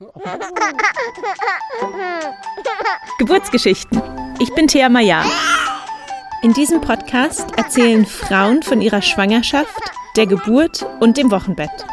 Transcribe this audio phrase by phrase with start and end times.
[3.18, 4.00] Geburtsgeschichten.
[4.38, 5.22] Ich bin Thea Maya.
[6.42, 9.78] In diesem Podcast erzählen Frauen von ihrer Schwangerschaft,
[10.16, 11.84] der Geburt und dem Wochenbett.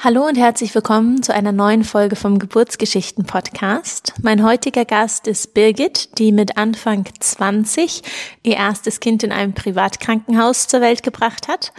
[0.00, 4.12] Hallo und herzlich willkommen zu einer neuen Folge vom Geburtsgeschichten Podcast.
[4.22, 8.02] Mein heutiger Gast ist Birgit, die mit Anfang 20
[8.44, 11.72] ihr erstes Kind in einem Privatkrankenhaus zur Welt gebracht hat.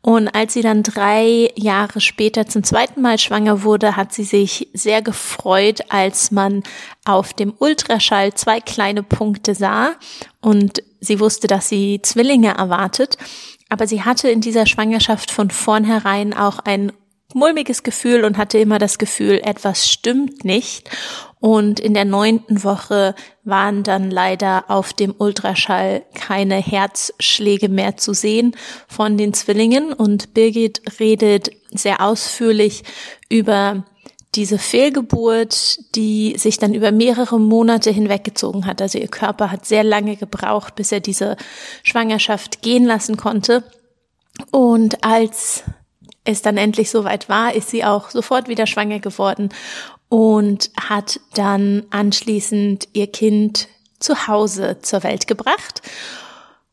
[0.00, 4.70] Und als sie dann drei Jahre später zum zweiten Mal schwanger wurde, hat sie sich
[4.72, 6.62] sehr gefreut, als man
[7.04, 9.90] auf dem Ultraschall zwei kleine Punkte sah
[10.40, 13.18] und sie wusste, dass sie Zwillinge erwartet.
[13.68, 16.92] Aber sie hatte in dieser Schwangerschaft von vornherein auch ein
[17.34, 20.90] mulmiges Gefühl und hatte immer das Gefühl, etwas stimmt nicht.
[21.40, 23.14] Und in der neunten Woche
[23.44, 28.56] waren dann leider auf dem Ultraschall keine Herzschläge mehr zu sehen
[28.88, 29.92] von den Zwillingen.
[29.92, 32.82] Und Birgit redet sehr ausführlich
[33.28, 33.84] über
[34.34, 38.82] diese Fehlgeburt, die sich dann über mehrere Monate hinweggezogen hat.
[38.82, 41.36] Also ihr Körper hat sehr lange gebraucht, bis er diese
[41.82, 43.64] Schwangerschaft gehen lassen konnte.
[44.50, 45.64] Und als
[46.28, 49.48] es dann endlich soweit war, ist sie auch sofort wieder schwanger geworden
[50.08, 55.82] und hat dann anschließend ihr Kind zu Hause zur Welt gebracht.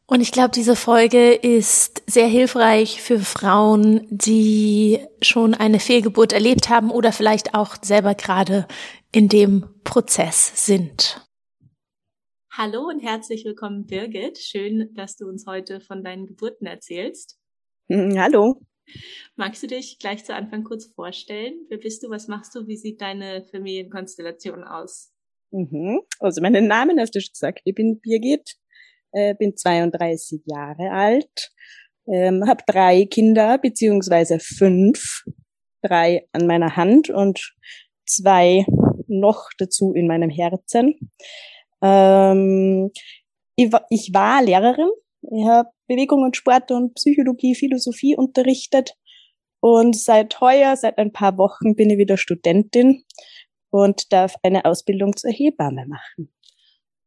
[0.07, 6.69] Und ich glaube, diese Folge ist sehr hilfreich für Frauen, die schon eine Fehlgeburt erlebt
[6.69, 8.67] haben oder vielleicht auch selber gerade
[9.11, 11.21] in dem Prozess sind.
[12.51, 14.37] Hallo und herzlich willkommen, Birgit.
[14.37, 17.39] Schön, dass du uns heute von deinen Geburten erzählst.
[17.89, 18.61] Hallo.
[19.35, 21.65] Magst du dich gleich zu Anfang kurz vorstellen?
[21.69, 22.09] Wer bist du?
[22.09, 22.67] Was machst du?
[22.67, 25.11] Wie sieht deine Familienkonstellation aus?
[25.51, 26.01] Mhm.
[26.19, 27.61] Also meinen Namen hast du schon gesagt.
[27.63, 28.55] Ich bin Birgit,
[29.11, 31.51] äh, bin 32 Jahre alt,
[32.07, 35.23] ähm, habe drei Kinder beziehungsweise fünf,
[35.81, 37.53] drei an meiner Hand und
[38.05, 38.65] zwei
[39.07, 40.95] noch dazu in meinem Herzen.
[41.81, 42.91] Ähm,
[43.55, 44.89] ich, ich war Lehrerin.
[45.31, 48.95] Ich habe Bewegung und Sport und Psychologie, Philosophie unterrichtet.
[49.59, 53.03] Und seit heuer, seit ein paar Wochen bin ich wieder Studentin
[53.71, 56.31] und darf eine Ausbildung zur Hebamme machen.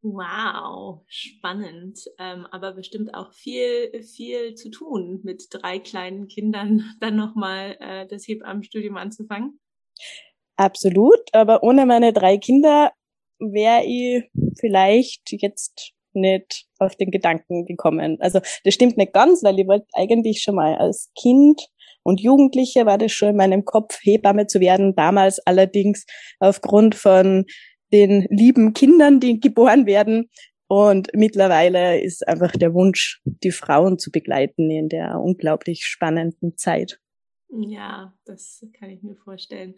[0.02, 1.98] Wow, spannend.
[2.18, 8.06] Ähm, aber bestimmt auch viel, viel zu tun, mit drei kleinen Kindern dann nochmal äh,
[8.06, 9.60] das Hebammenstudium anzufangen.
[10.56, 12.92] Absolut, aber ohne meine drei Kinder
[13.38, 14.28] wäre ich
[14.58, 18.16] vielleicht jetzt nicht auf den Gedanken gekommen.
[18.20, 21.60] Also das stimmt nicht ganz, weil ich wollte eigentlich schon mal als Kind
[22.02, 24.94] und Jugendliche war das schon in meinem Kopf, Hebamme zu werden.
[24.94, 26.06] Damals allerdings
[26.38, 27.44] aufgrund von
[27.92, 30.30] den lieben Kindern, die geboren werden.
[30.68, 36.98] Und mittlerweile ist einfach der Wunsch, die Frauen zu begleiten in der unglaublich spannenden Zeit.
[37.50, 39.74] Ja, das kann ich mir vorstellen.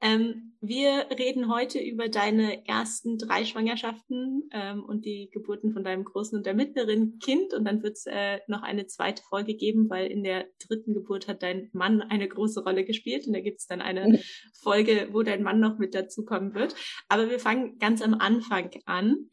[0.00, 6.04] Ähm, wir reden heute über deine ersten drei Schwangerschaften ähm, und die Geburten von deinem
[6.04, 7.52] großen und der mittleren Kind.
[7.52, 11.28] Und dann wird es äh, noch eine zweite Folge geben, weil in der dritten Geburt
[11.28, 13.26] hat dein Mann eine große Rolle gespielt.
[13.26, 14.20] Und da gibt es dann eine.
[14.62, 16.74] Folge, wo dein Mann noch mit dazukommen wird.
[17.08, 19.30] Aber wir fangen ganz am Anfang an.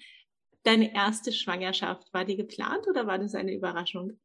[0.64, 4.20] Deine erste Schwangerschaft, war die geplant oder war das eine Überraschung?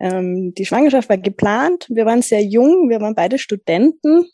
[0.00, 1.86] Ähm, die Schwangerschaft war geplant.
[1.88, 4.26] Wir waren sehr jung, wir waren beide Studenten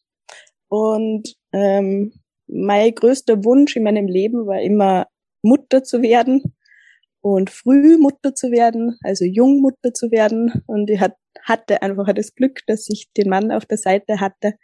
[0.69, 2.13] und ähm,
[2.47, 5.07] mein größter Wunsch in meinem Leben war immer
[5.43, 6.55] Mutter zu werden
[7.21, 10.63] und früh Mutter zu werden, also jung Mutter zu werden.
[10.67, 14.55] Und ich hat, hatte einfach das Glück, dass ich den Mann auf der Seite hatte,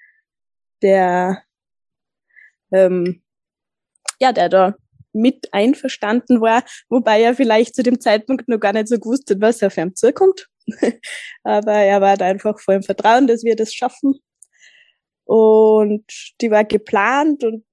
[0.83, 1.43] der
[2.73, 3.23] ähm,
[4.19, 4.75] ja, der da
[5.17, 9.41] mit einverstanden war, wobei er vielleicht zu dem Zeitpunkt noch gar nicht so gewusst hat,
[9.41, 10.49] was auf ihm zukommt.
[11.43, 14.21] Aber er war da einfach voll im Vertrauen, dass wir das schaffen.
[15.25, 16.05] Und
[16.41, 17.65] die war geplant und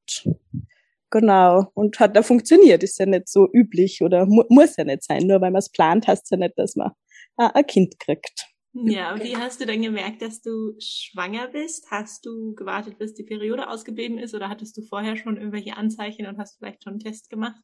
[1.12, 2.82] genau, und hat da funktioniert.
[2.82, 5.28] Ist ja nicht so üblich oder mu muss ja nicht sein.
[5.28, 6.92] Nur weil man es plant, heißt ja nicht, dass man
[7.38, 8.53] ein Kind kriegt.
[8.74, 11.90] Ja, wie hast du denn gemerkt, dass du schwanger bist?
[11.92, 16.28] Hast du gewartet, bis die Periode ausgeblieben ist oder hattest du vorher schon irgendwelche Anzeichen
[16.28, 17.62] und hast vielleicht schon einen Test gemacht?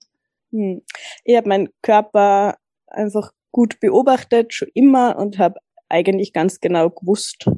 [0.51, 0.81] Hm.
[1.23, 2.57] Ich habe meinen Körper
[2.87, 5.59] einfach gut beobachtet, schon immer und habe
[5.89, 7.49] eigentlich ganz genau gewusst,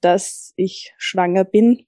[0.00, 1.86] dass ich schwanger bin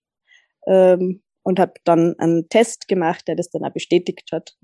[0.66, 4.56] ähm, und habe dann einen Test gemacht, der das dann auch bestätigt hat.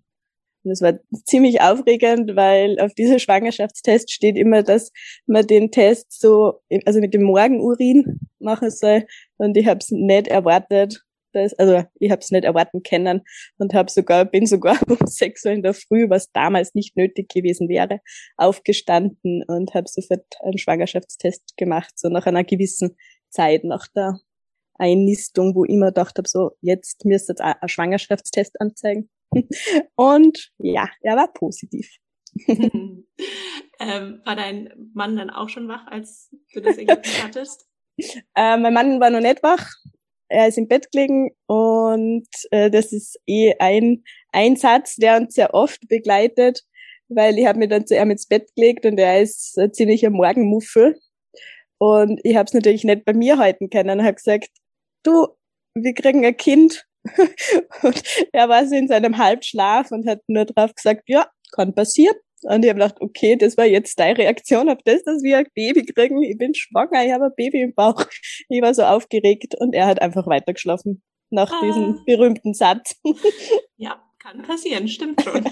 [0.62, 4.93] Und es war ziemlich aufregend, weil auf dieser Schwangerschaftstest steht immer, dass
[5.27, 9.07] man den Test so, also mit dem Morgenurin machen soll.
[9.39, 11.03] Und ich habe es nicht erwartet,
[11.33, 13.23] dass, also ich habe es nicht erwarten können
[13.59, 17.29] und habe sogar, bin sogar um sechs Uhr in der Früh, was damals nicht nötig
[17.29, 18.01] gewesen wäre,
[18.37, 22.97] aufgestanden und habe sofort einen Schwangerschaftstest gemacht, so nach einer gewissen
[23.31, 24.19] Zeit nach der
[24.75, 29.11] Einnistung, wo ich immer gedacht habe, so jetzt müsste jetzt ein Schwangerschaftstest anzeigen.
[29.94, 31.88] Und ja, er war positiv.
[32.47, 37.67] ähm, war dein Mann dann auch schon wach, als du das Ergebnis hattest?
[38.35, 39.69] Äh, mein Mann war noch nicht wach.
[40.29, 45.35] Er ist im Bett gelegen und äh, das ist eh ein, ein Satz, der uns
[45.35, 46.62] sehr oft begleitet,
[47.09, 50.11] weil ich habe mir dann zu ihm ins Bett gelegt und er ist ein ziemlicher
[50.11, 50.97] Morgenmuffel.
[51.79, 54.50] Und ich habe es natürlich nicht bei mir halten können und habe gesagt,
[55.03, 55.29] du,
[55.75, 56.87] wir kriegen ein Kind.
[57.82, 58.02] und
[58.32, 62.17] er war so in seinem Halbschlaf und hat nur drauf gesagt, ja, kann passieren.
[62.43, 65.47] Und ich habe gedacht, okay, das war jetzt deine Reaktion auf das, dass wir ein
[65.55, 66.23] Baby kriegen.
[66.23, 68.06] Ich bin schwanger, ich habe ein Baby im Bauch.
[68.49, 71.61] Ich war so aufgeregt und er hat einfach weitergeschlafen nach ah.
[71.62, 72.97] diesem berühmten Satz.
[73.76, 75.44] Ja, kann passieren, stimmt schon.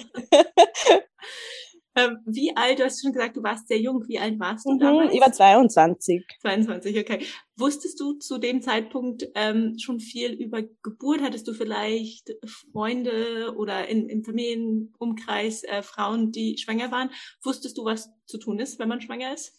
[1.98, 4.06] Ähm, wie alt, du hast schon gesagt, du warst sehr jung.
[4.06, 5.14] Wie alt warst du mhm, damals?
[5.14, 6.24] Ich war 22.
[6.40, 7.24] 22, okay.
[7.56, 11.22] Wusstest du zu dem Zeitpunkt ähm, schon viel über Geburt?
[11.22, 12.32] Hattest du vielleicht
[12.72, 17.10] Freunde oder in, im Familienumkreis äh, Frauen, die schwanger waren?
[17.42, 19.52] Wusstest du, was zu tun ist, wenn man schwanger ist?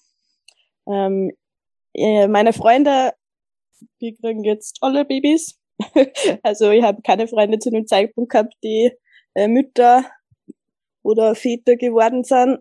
[0.88, 1.32] Ähm,
[1.94, 3.12] äh, meine Freunde,
[4.00, 5.60] die kriegen jetzt alle Babys.
[6.44, 8.92] also ich habe keine Freunde zu dem Zeitpunkt gehabt, die
[9.34, 10.06] äh, Mütter
[11.04, 12.60] oder Väter geworden sind.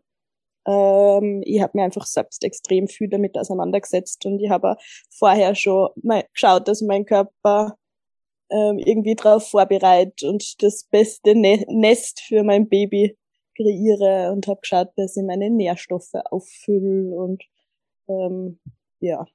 [0.66, 4.76] Ähm, ich habe mir einfach selbst extrem viel damit auseinandergesetzt und ich habe
[5.10, 7.76] vorher schon mal geschaut, dass mein Körper
[8.50, 13.16] ähm, irgendwie darauf vorbereitet und das beste ne Nest für mein Baby
[13.56, 17.42] kreiere und habe geschaut, dass ich meine Nährstoffe auffülle und
[18.08, 18.58] ähm,
[19.00, 19.26] ja.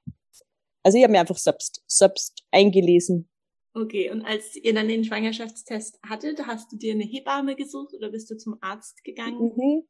[0.82, 3.28] Also ich habe mir einfach selbst, selbst eingelesen
[3.76, 8.10] Okay, und als ihr dann den Schwangerschaftstest hattet, hast du dir eine Hebamme gesucht oder
[8.10, 9.52] bist du zum Arzt gegangen?
[9.56, 9.82] Mhm.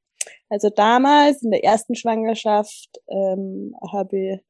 [0.48, 4.40] Also damals in der ersten Schwangerschaft ähm, habe ich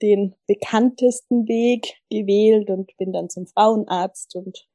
[0.00, 4.66] den bekanntesten Weg gewählt und bin dann zum Frauenarzt und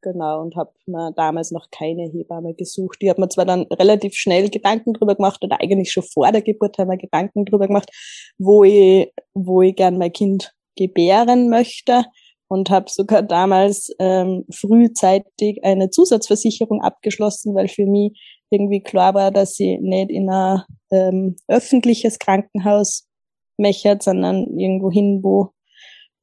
[0.00, 3.02] genau und habe mir damals noch keine Hebamme gesucht.
[3.02, 6.42] Die hat mir zwar dann relativ schnell Gedanken drüber gemacht oder eigentlich schon vor der
[6.42, 7.90] Geburt haben wir Gedanken drüber gemacht,
[8.38, 12.04] wo ich wo ich gern mein Kind gebären möchte
[12.50, 18.20] und habe sogar damals ähm, frühzeitig eine Zusatzversicherung abgeschlossen, weil für mich
[18.50, 23.08] irgendwie klar war, dass sie nicht in ein ähm, öffentliches Krankenhaus
[23.56, 25.52] mechert, sondern irgendwo hin, wo,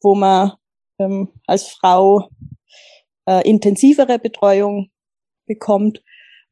[0.01, 0.51] wo man
[0.99, 2.27] ähm, als Frau
[3.25, 4.89] äh, intensivere Betreuung
[5.45, 6.03] bekommt.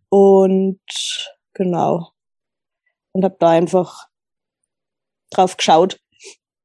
[0.07, 0.80] Und
[1.54, 2.12] genau.
[3.12, 4.07] Und habe da einfach
[5.31, 6.00] drauf geschaut,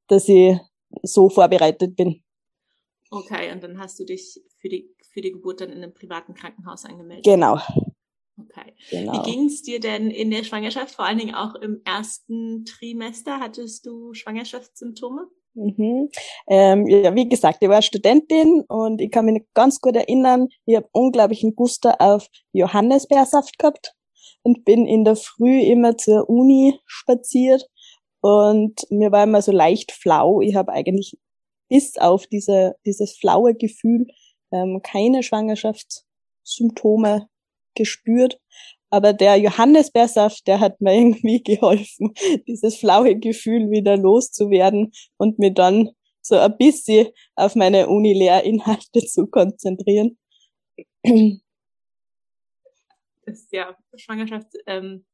[0.07, 0.57] dass ich
[1.03, 2.23] so vorbereitet bin.
[3.11, 6.35] Okay, und dann hast du dich für die, für die Geburt dann in einem privaten
[6.35, 7.25] Krankenhaus angemeldet.
[7.25, 7.59] Genau.
[8.39, 8.73] Okay.
[8.91, 9.13] Genau.
[9.13, 13.41] Wie ging es dir denn in der Schwangerschaft, vor allen Dingen auch im ersten Trimester?
[13.41, 15.29] Hattest du Schwangerschaftssymptome?
[15.55, 16.09] Mhm.
[16.47, 20.77] Ähm, ja, wie gesagt, ich war Studentin und ich kann mich ganz gut erinnern, ich
[20.77, 23.95] habe unglaublichen Guster auf Johannisbeersaft gehabt
[24.43, 27.69] und bin in der Früh immer zur Uni spaziert
[28.21, 30.41] und mir war immer so leicht flau.
[30.41, 31.19] Ich habe eigentlich
[31.71, 34.07] bis auf diese, dieses flaue Gefühl
[34.53, 37.29] ähm, keine Schwangerschaftssymptome
[37.75, 38.39] gespürt.
[38.91, 42.13] Aber der Johannisbeersaft, der hat mir irgendwie geholfen,
[42.47, 45.91] dieses flaue Gefühl wieder loszuwerden und mir dann
[46.21, 50.19] so ein bisschen auf meine Uni-Lehrinhalte zu konzentrieren.
[53.25, 55.07] Das ja Schwangerschaft, ähm,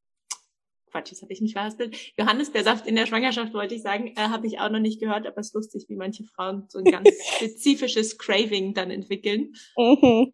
[0.90, 1.96] Quatsch, jetzt habe ich nicht verhaspelt.
[2.18, 5.38] Johannisbeersaft in der Schwangerschaft wollte ich sagen, äh, habe ich auch noch nicht gehört, aber
[5.38, 9.52] es ist lustig, wie manche Frauen so ein ganz spezifisches Craving dann entwickeln.
[9.76, 10.32] Mhm.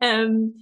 [0.00, 0.60] Ähm,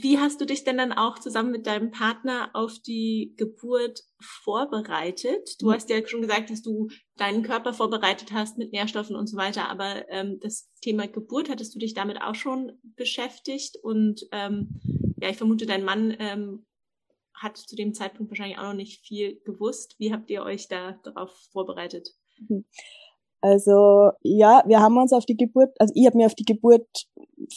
[0.00, 5.56] wie hast du dich denn dann auch zusammen mit deinem Partner auf die Geburt vorbereitet?
[5.60, 5.72] Du mhm.
[5.72, 9.68] hast ja schon gesagt, dass du deinen Körper vorbereitet hast mit Nährstoffen und so weiter,
[9.68, 13.76] aber ähm, das Thema Geburt, hattest du dich damit auch schon beschäftigt?
[13.82, 14.80] Und ähm,
[15.20, 16.64] ja, ich vermute, dein Mann ähm,
[17.40, 19.96] hat zu dem Zeitpunkt wahrscheinlich auch noch nicht viel gewusst.
[19.98, 22.10] Wie habt ihr euch da darauf vorbereitet?
[22.48, 22.64] Mhm.
[23.40, 26.88] Also ja, wir haben uns auf die Geburt, also ich habe mir auf die Geburt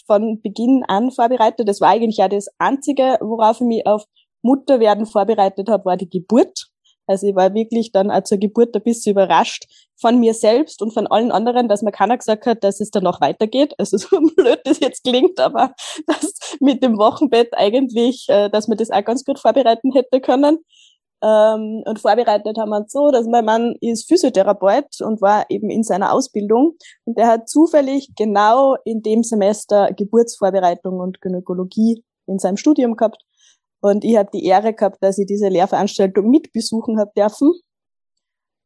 [0.06, 1.68] von Beginn an vorbereitet.
[1.68, 4.06] Das war eigentlich ja das Einzige, worauf ich mich auf
[4.44, 6.68] Mutterwerden vorbereitet habe, war die Geburt.
[7.12, 9.66] Also ich war wirklich dann auch zur Geburt ein bisschen überrascht
[10.00, 13.04] von mir selbst und von allen anderen, dass mir keiner gesagt hat, dass es dann
[13.04, 13.74] noch weitergeht.
[13.78, 15.74] Also so blöd das jetzt klingt, aber
[16.08, 20.60] dass mit dem Wochenbett eigentlich, äh, dass man das auch ganz gut vorbereiten hätte können.
[21.24, 25.70] Ähm, und vorbereitet haben wir uns so, dass mein Mann ist Physiotherapeut und war eben
[25.70, 32.40] in seiner Ausbildung und der hat zufällig genau in dem Semester Geburtsvorbereitung und Gynäkologie in
[32.40, 33.24] seinem Studium gehabt.
[33.82, 37.52] Und ich habe die Ehre gehabt, dass ich diese Lehrveranstaltung mitbesuchen habe dürfen.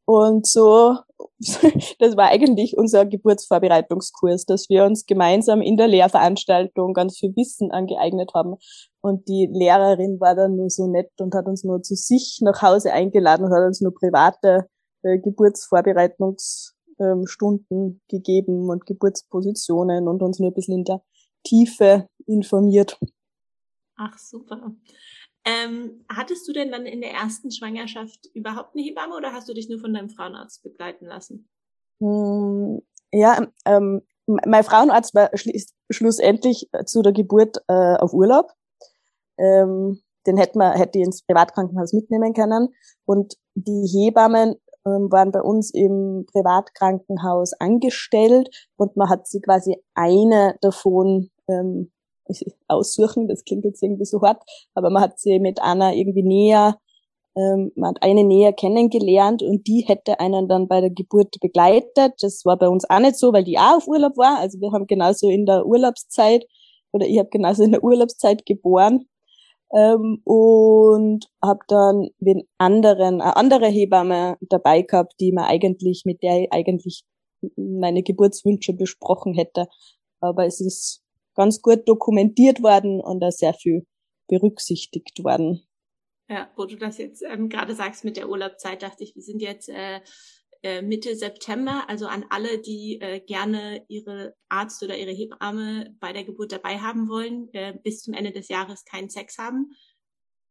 [0.06, 0.98] Und so,
[2.00, 7.72] das war eigentlich unser Geburtsvorbereitungskurs, dass wir uns gemeinsam in der Lehrveranstaltung ganz viel Wissen
[7.72, 8.58] angeeignet haben.
[9.02, 12.62] Und die Lehrerin war dann nur so nett und hat uns nur zu sich nach
[12.62, 14.68] Hause eingeladen und hat uns nur private
[15.02, 21.02] äh, Geburtsvorbereitungsstunden ähm, gegeben und Geburtspositionen und uns nur ein bisschen in der
[21.44, 23.00] Tiefe informiert.
[23.98, 24.75] Ach, super.
[25.46, 29.54] Ähm, hattest du denn dann in der ersten Schwangerschaft überhaupt eine Hebamme oder hast du
[29.54, 31.48] dich nur von deinem Frauenarzt begleiten lassen?
[32.00, 35.30] Hm, ja, ähm, mein Frauenarzt war
[35.92, 38.52] schlussendlich zu der Geburt äh, auf Urlaub.
[39.38, 42.74] Ähm, den hätte man hätte ich ins Privatkrankenhaus mitnehmen können.
[43.06, 49.78] Und die Hebammen ähm, waren bei uns im Privatkrankenhaus angestellt und man hat sie quasi
[49.94, 51.92] eine davon ähm,
[52.67, 54.41] aussuchen, das klingt jetzt irgendwie so hart,
[54.74, 56.79] aber man hat sie mit einer irgendwie näher,
[57.36, 62.13] ähm, man hat eine näher kennengelernt und die hätte einen dann bei der Geburt begleitet.
[62.22, 64.39] Das war bei uns auch nicht so, weil die auch auf Urlaub war.
[64.39, 66.46] Also wir haben genauso in der Urlaubszeit
[66.91, 69.08] oder ich habe genauso in der Urlaubszeit geboren
[69.74, 76.24] ähm, und habe dann den anderen, eine andere Hebamme dabei gehabt, die mir eigentlich mit
[76.24, 77.03] der ich eigentlich
[77.58, 79.67] meine Geburtswünsche besprochen hätte.
[80.22, 81.03] Aber es ist
[81.36, 83.86] ganz gut dokumentiert worden und da sehr viel
[84.27, 85.68] berücksichtigt worden.
[86.27, 89.42] Ja, wo du das jetzt ähm, gerade sagst mit der Urlaubszeit, dachte ich, wir sind
[89.42, 90.01] jetzt äh,
[90.63, 96.12] äh, Mitte September, also an alle, die äh, gerne ihre Arzt oder ihre Hebamme bei
[96.12, 99.75] der Geburt dabei haben wollen, äh, bis zum Ende des Jahres keinen Sex haben.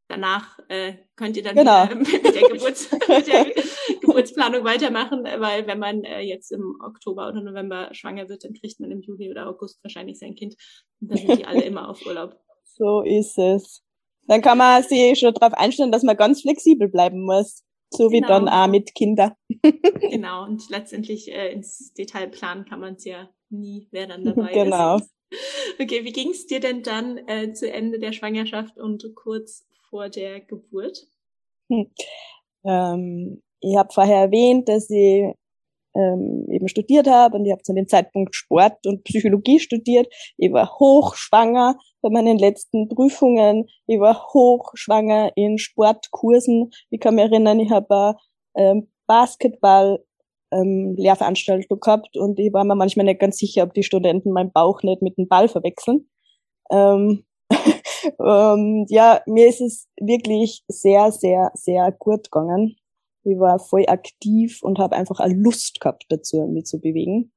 [0.06, 1.86] Danach äh, könnt ihr dann genau.
[1.94, 3.46] mit, der Geburts mit der
[4.14, 8.80] Geburtsplanung weitermachen, weil wenn man äh, jetzt im Oktober oder November schwanger wird, dann kriegt
[8.80, 10.54] man im Juli oder August wahrscheinlich sein Kind.
[11.00, 12.37] Und dann sind die alle immer auf Urlaub.
[12.76, 13.85] So ist es.
[14.26, 17.62] Dann kann man sich schon darauf einstellen, dass man ganz flexibel bleiben muss.
[17.90, 18.28] So wie genau.
[18.28, 19.35] dann auch mit Kindern.
[20.11, 24.52] genau, und letztendlich äh, ins Detail planen kann man es ja nie, wer dann dabei
[24.52, 24.97] genau.
[24.97, 25.09] ist.
[25.30, 25.42] Genau.
[25.80, 30.09] Okay, wie ging es dir denn dann äh, zu Ende der Schwangerschaft und kurz vor
[30.09, 31.06] der Geburt?
[31.68, 31.92] Hm.
[32.64, 35.35] Ähm, ich habe vorher erwähnt, dass ich
[35.94, 40.12] ähm, eben studiert habe und ich habe zu dem Zeitpunkt Sport und Psychologie studiert.
[40.37, 43.68] Ich war hochschwanger bei meinen letzten Prüfungen.
[43.87, 46.71] Ich war hochschwanger in Sportkursen.
[46.90, 48.16] Ich kann mich erinnern, ich habe
[48.56, 50.04] ähm, Basketball
[50.52, 54.52] ähm, Lehrveranstaltung gehabt und ich war mir manchmal nicht ganz sicher, ob die Studenten meinen
[54.52, 56.09] Bauch nicht mit dem Ball verwechseln.
[56.71, 57.25] Ähm,
[58.21, 62.76] ähm, ja, mir ist es wirklich sehr, sehr, sehr gut gegangen.
[63.24, 67.32] Ich war voll aktiv und habe einfach eine Lust gehabt dazu, mich zu bewegen.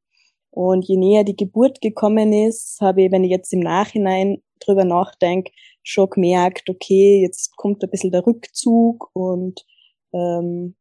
[0.51, 4.86] Und je näher die Geburt gekommen ist, habe ich, wenn ich jetzt im Nachhinein drüber
[4.86, 5.51] nachdenke,
[5.84, 9.65] schon gemerkt, okay, jetzt kommt ein bisschen der Rückzug und
[10.13, 10.75] ähm,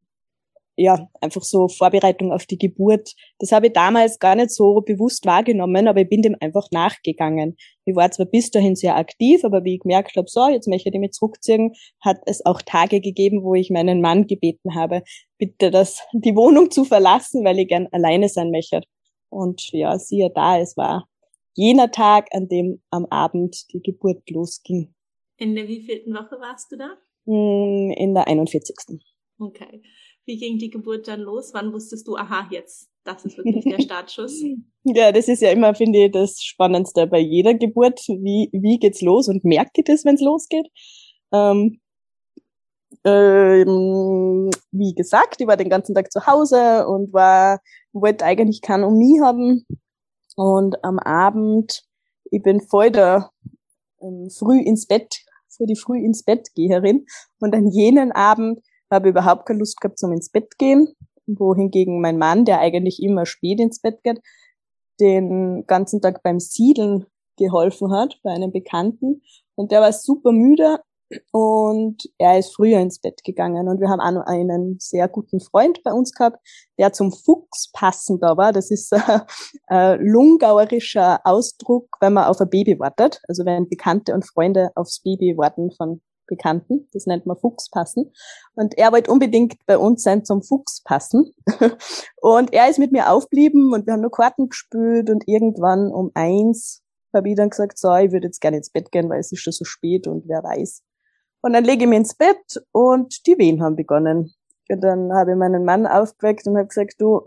[0.76, 3.14] ja, einfach so Vorbereitung auf die Geburt.
[3.38, 7.56] Das habe ich damals gar nicht so bewusst wahrgenommen, aber ich bin dem einfach nachgegangen.
[7.86, 10.90] Ich war zwar bis dahin sehr aktiv, aber wie ich gemerkt habe, so, jetzt möchte
[10.90, 15.02] ich mich zurückziehen, hat es auch Tage gegeben, wo ich meinen Mann gebeten habe,
[15.38, 18.82] bitte das, die Wohnung zu verlassen, weil ich gern alleine sein möchte.
[19.30, 21.08] Und ja, siehe da, es war
[21.54, 24.94] jener Tag, an dem am Abend die Geburt losging.
[25.38, 26.96] In der wievielten Woche warst du da?
[27.24, 28.76] Hm, in der 41.
[29.38, 29.82] Okay.
[30.26, 31.54] Wie ging die Geburt dann los?
[31.54, 34.42] Wann wusstest du, aha, jetzt, das ist wirklich der Startschuss?
[34.84, 38.00] ja, das ist ja immer, finde ich, das Spannendste bei jeder Geburt.
[38.08, 40.66] Wie, wie geht's los und merkt ihr das, wenn es losgeht?
[41.32, 41.80] Ähm,
[43.04, 47.60] ähm, wie gesagt, ich war den ganzen Tag zu Hause und war,
[47.92, 49.64] wollte eigentlich keinen mich haben.
[50.34, 51.84] Und am Abend,
[52.32, 53.30] ich bin voll der
[54.02, 57.06] ähm, früh ins Bett, für die früh ins Bett Geherin.
[57.38, 58.58] Und an jenen Abend
[58.90, 60.94] habe überhaupt keine Lust gehabt zum ins Bett gehen,
[61.26, 64.20] wohingegen mein Mann, der eigentlich immer spät ins Bett geht,
[65.00, 69.22] den ganzen Tag beim Siedeln geholfen hat bei einem Bekannten
[69.54, 70.78] und der war super müde
[71.30, 75.40] und er ist früher ins Bett gegangen und wir haben auch noch einen sehr guten
[75.40, 76.38] Freund bei uns gehabt,
[76.78, 78.52] der zum Fuchs passender war.
[78.52, 78.92] Das ist
[79.66, 83.20] ein lungauerischer Ausdruck, wenn man auf ein Baby wartet.
[83.28, 86.88] Also wenn Bekannte und Freunde aufs Baby warten von Bekannten.
[86.92, 88.12] Das nennt man Fuchspassen.
[88.54, 91.32] Und er wollte unbedingt bei uns sein zum Fuchspassen.
[92.20, 96.10] und er ist mit mir aufblieben und wir haben nur Karten gespielt und irgendwann um
[96.14, 96.82] eins
[97.14, 99.40] habe ich dann gesagt, so, ich würde jetzt gerne ins Bett gehen, weil es ist
[99.40, 100.82] schon so spät und wer weiß.
[101.40, 104.34] Und dann lege ich mich ins Bett und die Wehen haben begonnen.
[104.68, 107.22] Und dann habe ich meinen Mann aufgeweckt und habe gesagt, du,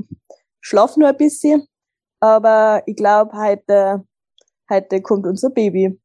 [0.62, 1.68] schlaf nur ein bisschen,
[2.20, 4.04] aber ich glaube, heute,
[4.70, 6.00] heute kommt unser Baby.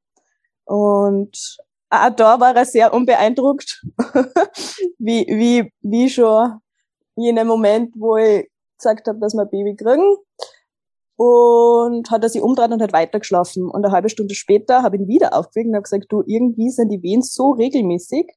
[0.65, 1.59] Und
[2.03, 3.85] auch da war er sehr unbeeindruckt,
[4.99, 6.61] wie, wie, wie schon
[7.17, 8.49] jener Moment, wo ich
[8.79, 10.17] gesagt habe, dass wir ein Baby kriegen.
[11.17, 13.71] Und hat er sich umdreht und hat weitergeschlafen.
[13.71, 16.71] Und eine halbe Stunde später habe ich ihn wieder aufgeweckt und habe gesagt, du, irgendwie
[16.71, 18.33] sind die Wehen so regelmäßig,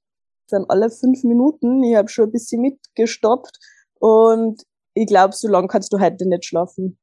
[0.45, 1.83] sind alle fünf Minuten.
[1.83, 3.57] Ich habe schon ein bisschen mitgestoppt
[3.99, 4.61] und
[4.93, 6.99] ich glaube, so lange kannst du heute nicht schlafen.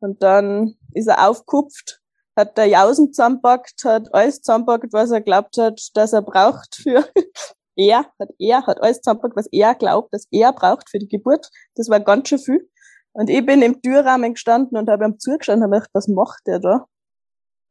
[0.00, 2.02] Und dann ist er aufgekupft,
[2.36, 7.08] hat der Jausen zusammenpackt, hat alles zusammenpackt, was er glaubt hat, dass er braucht für
[7.76, 11.50] er, hat er, hat alles zusammenpackt, was er glaubt, dass er braucht für die Geburt.
[11.74, 12.70] Das war ganz schön viel.
[13.12, 16.46] Und ich bin im Türrahmen gestanden und habe ihm zugestanden und habe gedacht, was macht
[16.46, 16.86] der da?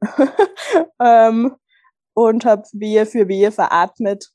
[0.99, 1.55] ähm,
[2.13, 4.31] und habe Wehe für Wehe veratmet.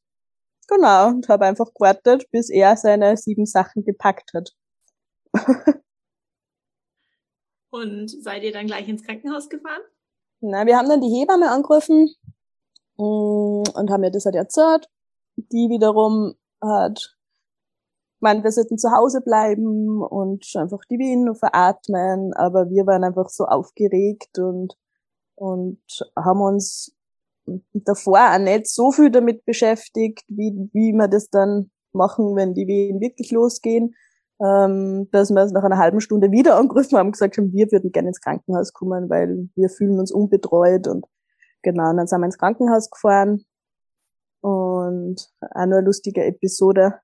[0.69, 4.51] Genau, und habe einfach gewartet, bis er seine sieben Sachen gepackt hat.
[7.71, 9.81] und seid ihr dann gleich ins Krankenhaus gefahren?
[10.41, 12.09] Na, wir haben dann die Hebamme angerufen
[12.97, 14.89] mm, und haben mir das halt erzählt.
[15.37, 17.17] Die wiederum hat
[18.21, 23.05] gemeint, wir sollten zu Hause bleiben und einfach die Wehen nur veratmen, aber wir waren
[23.05, 24.77] einfach so aufgeregt und,
[25.37, 25.81] und
[26.17, 26.95] haben uns
[27.73, 32.67] davor auch nicht so viel damit beschäftigt, wie, wie wir das dann machen, wenn die
[32.67, 33.95] Wehen wirklich losgehen,
[34.41, 37.71] ähm, dass wir es nach einer halben Stunde wieder angerufen haben und gesagt haben, wir
[37.73, 41.07] würden gerne ins Krankenhaus kommen, weil wir fühlen uns unbetreut und
[41.63, 43.45] genau, und dann sind wir ins Krankenhaus gefahren
[44.41, 46.95] und auch nur eine lustige Episode,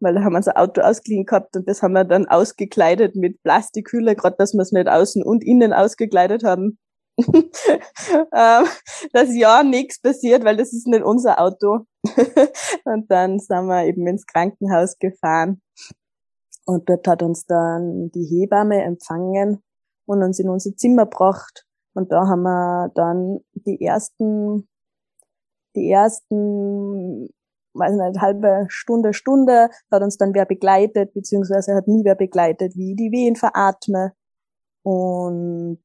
[0.00, 3.42] weil da haben wir unser Auto ausgeliehen gehabt und das haben wir dann ausgekleidet mit
[3.42, 6.78] Plastikhülle, gerade dass wir es nicht außen und innen ausgekleidet haben.
[8.32, 8.66] Ähm,
[9.12, 11.86] dass ja nichts passiert, weil das ist nicht unser Auto.
[12.84, 15.62] und dann sind wir eben ins Krankenhaus gefahren.
[16.66, 19.62] Und dort hat uns dann die Hebamme empfangen
[20.04, 21.64] und uns in unser Zimmer gebracht.
[21.94, 24.68] Und da haben wir dann die ersten,
[25.74, 27.30] die ersten
[27.78, 32.74] weiß nicht, halbe Stunde, Stunde, hat uns dann wer begleitet, beziehungsweise hat nie wer begleitet,
[32.76, 34.12] wie die Wehen veratme.
[34.82, 35.82] Und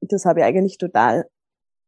[0.00, 1.28] das habe ich eigentlich total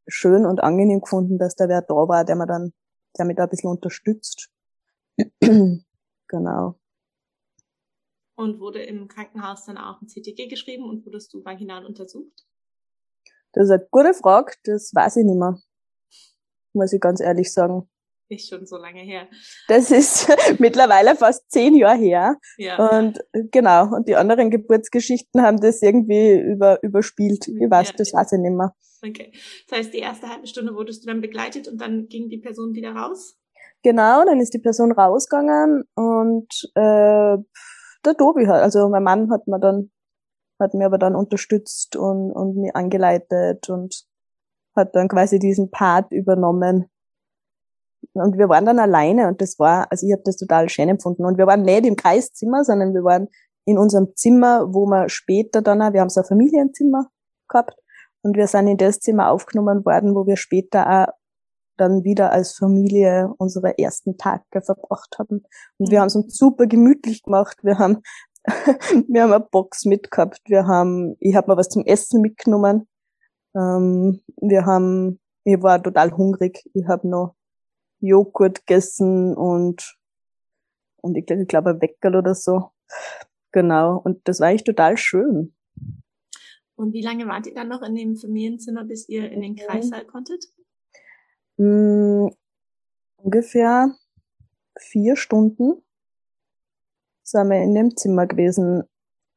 [0.06, 2.72] schön und angenehm gefunden, dass da wer da war, der mir dann,
[3.18, 4.50] der mich da ein bisschen unterstützt.
[6.28, 6.74] genau.
[8.36, 12.46] Und wurde im Krankenhaus dann auch ein CTG geschrieben und wurdest du vaginal untersucht?
[13.52, 15.58] Das ist eine gute Frage, das weiß ich nicht mehr.
[16.72, 17.88] Muss ich ganz ehrlich sagen
[18.34, 19.28] nicht schon so lange her.
[19.68, 22.36] Das ist mittlerweile fast zehn Jahre her.
[22.56, 22.76] Ja.
[22.76, 23.20] Und
[23.50, 27.48] genau, und die anderen Geburtsgeschichten haben das irgendwie über, überspielt.
[27.48, 28.74] Ich weiß, ja, das weiß ich nicht mehr.
[29.06, 29.32] Okay.
[29.68, 32.74] Das heißt, die erste halbe Stunde wurdest du dann begleitet und dann ging die Person
[32.74, 33.36] wieder raus?
[33.82, 37.36] Genau, dann ist die Person rausgegangen und äh,
[38.04, 39.90] der Tobi hat, also mein Mann hat mir dann,
[40.60, 44.04] hat mir aber dann unterstützt und, und mir angeleitet und
[44.76, 46.90] hat dann quasi diesen Part übernommen
[48.12, 51.24] und wir waren dann alleine und das war, also ich habe das total schön empfunden.
[51.24, 53.28] Und wir waren nicht im Kreiszimmer, sondern wir waren
[53.64, 57.08] in unserem Zimmer, wo wir später dann auch, wir haben so ein Familienzimmer
[57.48, 57.76] gehabt
[58.22, 61.12] und wir sind in das Zimmer aufgenommen worden, wo wir später auch
[61.76, 65.44] dann wieder als Familie unsere ersten Tage verbracht haben.
[65.78, 66.00] Und wir mhm.
[66.00, 67.58] haben es uns super gemütlich gemacht.
[67.62, 68.02] Wir haben,
[68.44, 70.40] wir haben eine Box mitgehabt.
[70.46, 72.88] Wir haben, ich habe mir was zum Essen mitgenommen.
[73.56, 76.62] Ähm, wir haben, ich war total hungrig.
[76.74, 77.34] Ich habe noch
[78.00, 79.96] Joghurt gegessen und,
[81.00, 82.70] und ich, ich glaube ein Weckerl oder so.
[83.52, 83.98] Genau.
[83.98, 85.54] Und das war eigentlich total schön.
[86.76, 90.04] Und wie lange wart ihr dann noch in dem Familienzimmer, bis ihr in den Kreissaal
[90.04, 90.44] konntet?
[91.56, 92.28] Mm,
[93.16, 93.92] ungefähr
[94.78, 95.82] vier Stunden
[97.22, 98.84] sind wir in dem Zimmer gewesen,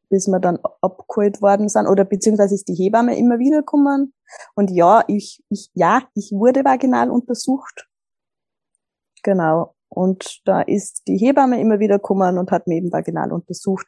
[0.10, 1.88] bis wir dann abgeholt worden sind.
[1.88, 4.14] Oder beziehungsweise ist die Hebamme immer wieder gekommen.
[4.56, 7.88] Und ja, ich, ich, ja, ich wurde vaginal untersucht.
[9.24, 9.76] Genau.
[9.90, 13.88] Und da ist die Hebamme immer wieder gekommen und hat mich eben vaginal untersucht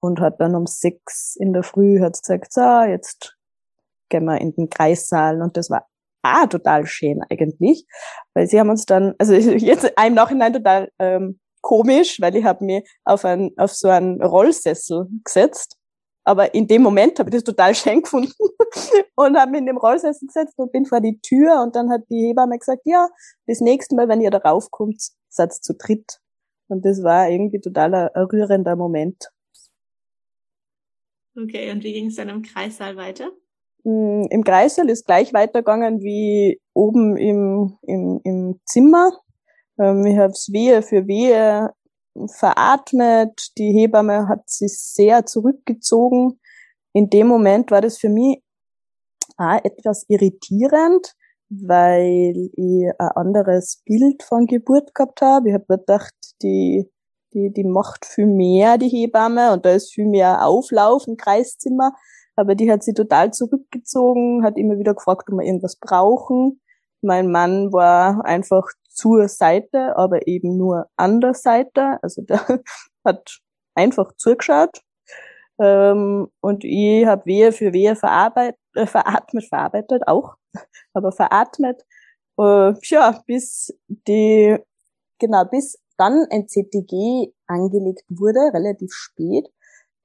[0.00, 3.36] und hat dann um sechs in der Früh hat gesagt, so, jetzt
[4.08, 5.87] gehen wir in den Kreissaal und das war
[6.22, 7.86] ah, total schön eigentlich,
[8.34, 12.64] weil sie haben uns dann, also jetzt im Nachhinein total ähm, komisch, weil ich habe
[12.64, 15.78] mich auf, ein, auf so einen Rollsessel gesetzt
[16.28, 18.34] aber in dem Moment habe ich das total schön gefunden
[19.14, 22.02] und habe mich in dem Rollsessel gesetzt und bin vor die Tür und dann hat
[22.10, 23.08] die Hebamme gesagt, ja,
[23.46, 26.18] das nächste Mal, wenn ihr da raufkommt, seid zu dritt.
[26.68, 29.30] Und das war irgendwie total ein rührender Moment.
[31.34, 33.30] Okay, und wie ging es dann im Kreissaal weiter?
[33.88, 39.12] Mm, Im Kreissaal ist gleich weitergegangen wie oben im, im, im Zimmer.
[39.78, 41.70] Ähm, ich habe es Wehe für Wehe
[42.26, 43.52] veratmet.
[43.56, 46.38] Die Hebamme hat sich sehr zurückgezogen.
[46.92, 48.42] In dem Moment war das für mich
[49.38, 51.14] auch etwas irritierend,
[51.48, 55.48] weil ich ein anderes Bild von Geburt gehabt habe.
[55.48, 56.90] Ich habe gedacht, die,
[57.34, 61.92] Die, die macht viel mehr, die Hebamme, und da ist viel mehr Auflauf im Kreiszimmer.
[62.38, 66.60] Aber die hat sie total zurückgezogen, hat immer wieder gefragt, ob wir irgendwas brauchen.
[67.02, 71.98] Mein Mann war einfach zur Seite, aber eben nur an der Seite.
[72.00, 72.46] Also der
[73.04, 73.40] hat
[73.74, 74.82] einfach zugeschaut.
[75.60, 80.36] Ähm, und ich habe Wehe für Wehe verarbeitet, äh, veratmet, verarbeitet auch,
[80.94, 81.82] aber veratmet.
[82.38, 84.56] Äh, ja, bis die,
[85.18, 89.48] genau, bis dann ein CTG angelegt wurde, relativ spät.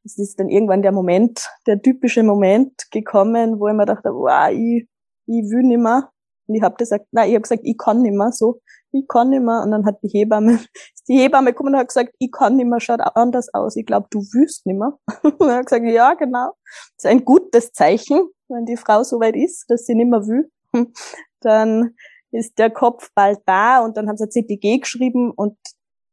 [0.03, 4.49] Es ist dann irgendwann der Moment, der typische Moment gekommen, wo ich mir dachte, wow,
[4.51, 4.87] ich,
[5.27, 6.11] ich will nimmer.
[6.47, 8.61] Und ich habe gesagt, nein, ich habe gesagt, ich kann nimmer so,
[8.91, 9.63] ich kann nimmer.
[9.63, 10.59] Und dann hat die Hebamme,
[11.07, 13.75] die Hebamme gekommen und hat gesagt, ich kann nimmer, schaut anders aus.
[13.77, 14.99] Ich glaube, du willst nimmer.
[15.23, 16.51] Und er hat gesagt, ja, genau.
[16.95, 20.51] Das ist ein gutes Zeichen, wenn die Frau so weit ist, dass sie nimmer will.
[21.41, 21.95] Dann
[22.33, 25.57] ist der Kopf bald da und dann haben sie ein CTG geschrieben und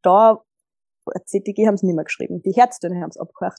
[0.02, 0.42] da,
[1.26, 3.58] CTG haben sie nicht mehr geschrieben, die Herztöne haben sie abgehört.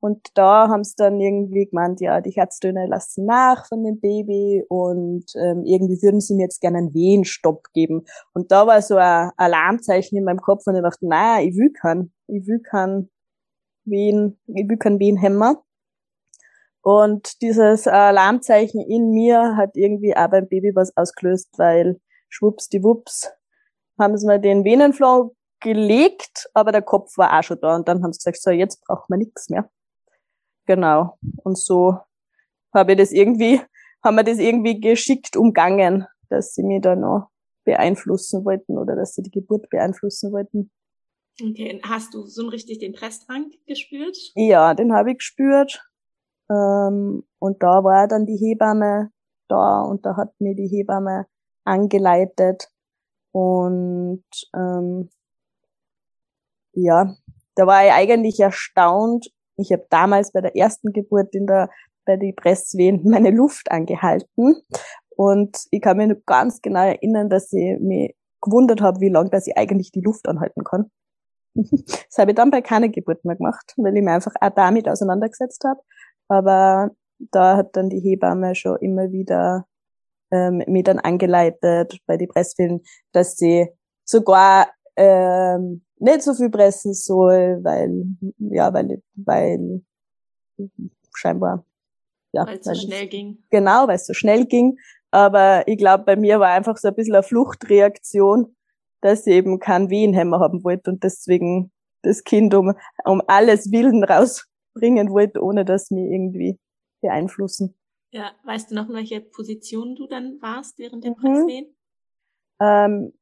[0.00, 4.64] Und da haben sie dann irgendwie gemeint, ja, die Herztöne lassen nach von dem Baby
[4.68, 8.04] und ähm, irgendwie würden sie mir jetzt gerne einen Wehenstopp geben.
[8.32, 11.70] Und da war so ein Alarmzeichen in meinem Kopf und ich dachte, naja, ich will
[11.70, 13.10] keinen, ich will keinen
[13.84, 15.62] Wehen, ich will keinen Wehenhemmer.
[16.82, 23.30] Und dieses Alarmzeichen in mir hat irgendwie auch beim Baby was ausgelöst, weil schwuppsdiwupps
[23.98, 28.02] haben sie mir den Venenflow gelegt, aber der Kopf war auch schon da und dann
[28.02, 29.70] haben sie gesagt, so jetzt braucht man nichts mehr.
[30.70, 31.18] Genau.
[31.42, 31.98] Und so
[32.72, 33.60] habe ich das irgendwie,
[34.04, 37.28] haben wir das irgendwie geschickt umgangen, dass sie mich da noch
[37.64, 40.70] beeinflussen wollten oder dass sie die Geburt beeinflussen wollten.
[41.42, 44.16] Okay, hast du so richtig den Pressdrang gespürt?
[44.36, 45.82] Ja, den habe ich gespürt.
[46.48, 49.10] Ähm, und da war dann die Hebamme
[49.48, 51.26] da und da hat mir die Hebamme
[51.64, 52.68] angeleitet.
[53.32, 55.10] Und ähm,
[56.74, 57.16] ja,
[57.56, 59.32] da war ich eigentlich erstaunt.
[59.60, 61.70] Ich habe damals bei der ersten Geburt in der
[62.06, 64.56] bei die Presswehen meine Luft angehalten
[65.10, 69.46] und ich kann mich ganz genau erinnern, dass ich mich gewundert habe, wie lange dass
[69.46, 70.90] ich eigentlich die Luft anhalten kann.
[71.54, 74.88] das habe ich dann bei keiner Geburt mehr gemacht, weil ich mich einfach auch damit
[74.88, 75.80] auseinandergesetzt habe.
[76.28, 79.66] Aber da hat dann die Hebamme schon immer wieder
[80.30, 83.68] ähm, mich dann angeleitet bei die Presswehen, dass sie
[84.04, 88.06] sogar ähm, nicht so viel pressen soll, weil,
[88.38, 89.82] ja, weil, weil
[91.14, 91.64] scheinbar,
[92.32, 92.46] ja.
[92.46, 93.42] Weil es so schnell ging.
[93.50, 94.78] Genau, weil es so schnell ging.
[95.10, 98.56] Aber ich glaube, bei mir war einfach so ein bisschen eine Fluchtreaktion,
[99.00, 104.04] dass ich eben keinen Wehenhemmer haben wollte und deswegen das Kind um, um alles Wilden
[104.04, 106.58] rausbringen wollte, ohne dass mir irgendwie
[107.00, 107.74] beeinflussen.
[108.12, 111.16] Ja, weißt du noch, in welcher Position du dann warst während der mhm.
[111.16, 111.76] Presswehen?
[112.60, 113.12] Ähm,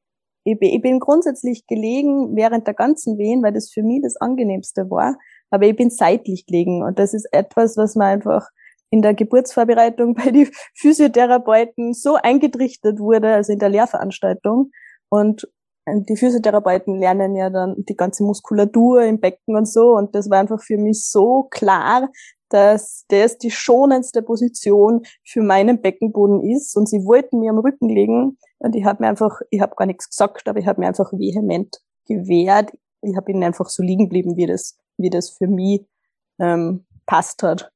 [0.53, 4.17] ich bin, ich bin grundsätzlich gelegen während der ganzen Wehen, weil das für mich das
[4.17, 5.19] angenehmste war.
[5.51, 8.49] Aber ich bin seitlich gelegen und das ist etwas, was man einfach
[8.91, 14.71] in der Geburtsvorbereitung bei den Physiotherapeuten so eingetrichtert wurde, also in der Lehrveranstaltung.
[15.11, 15.49] Und
[15.87, 19.97] die Physiotherapeuten lernen ja dann die ganze Muskulatur im Becken und so.
[19.97, 22.11] Und das war einfach für mich so klar,
[22.51, 26.77] dass das die schonendste Position für meinen Beckenboden ist.
[26.77, 28.39] Und sie wollten mir am Rücken legen.
[28.59, 31.13] Und ich habe mir einfach, ich habe gar nichts gesagt, aber ich habe mir einfach
[31.13, 32.73] vehement gewehrt.
[33.03, 35.83] Ich habe ihnen einfach so liegen geblieben, wie das, wie das für mich
[36.39, 37.71] ähm, passt hat.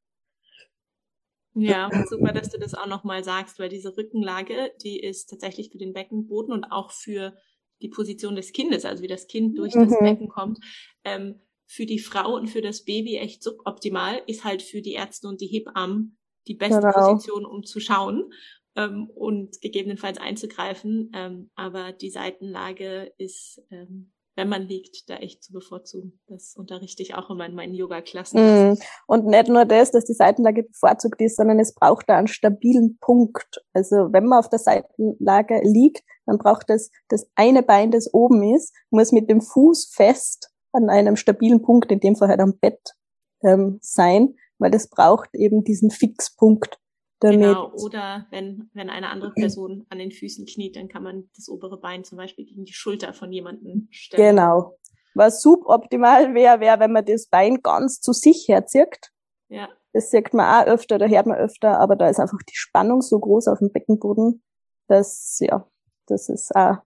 [1.54, 5.78] Ja, super, dass du das auch nochmal sagst, weil diese Rückenlage, die ist tatsächlich für
[5.78, 7.36] den Beckenboden und auch für
[7.82, 9.88] die Position des Kindes, also wie das Kind durch mhm.
[9.88, 10.60] das Becken kommt,
[11.04, 15.28] ähm, für die Frau und für das Baby echt suboptimal, ist halt für die Ärzte
[15.28, 16.92] und die Hebammen die beste genau.
[16.92, 18.32] Position, um zu schauen
[18.76, 21.10] ähm, und gegebenenfalls einzugreifen.
[21.14, 26.20] Ähm, aber die Seitenlage ist, ähm, wenn man liegt, da echt zu bevorzugen.
[26.26, 28.72] Das unterrichte ich auch immer in meinen Yoga-Klassen.
[28.72, 28.78] Mm.
[29.06, 32.98] Und nicht nur das, dass die Seitenlage bevorzugt ist, sondern es braucht da einen stabilen
[32.98, 33.62] Punkt.
[33.74, 38.54] Also wenn man auf der Seitenlage liegt, dann braucht es das eine Bein, das oben
[38.54, 42.58] ist, muss mit dem Fuß fest an einem stabilen Punkt, in dem Fall halt am
[42.58, 42.94] Bett
[43.42, 46.78] ähm, sein, weil das braucht eben diesen Fixpunkt.
[47.22, 51.30] Damit genau, oder wenn, wenn eine andere Person an den Füßen kniet, dann kann man
[51.36, 54.36] das obere Bein zum Beispiel gegen die Schulter von jemandem stellen.
[54.36, 54.76] Genau.
[55.14, 59.12] Was suboptimal wäre, wäre, wenn man das Bein ganz zu sich herzieht.
[59.48, 59.68] Ja.
[59.92, 63.02] Das sieht man auch öfter, da hört man öfter, aber da ist einfach die Spannung
[63.02, 64.42] so groß auf dem Beckenboden,
[64.88, 65.68] dass, ja,
[66.06, 66.78] das ist auch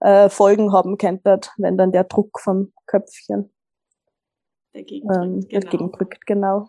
[0.00, 3.52] äh, Folgen haben könnte, wenn dann der Druck vom Köpfchen
[4.72, 5.22] dagegen drückt.
[5.22, 5.60] Ähm, genau.
[5.60, 6.68] Dagegen drückt, genau.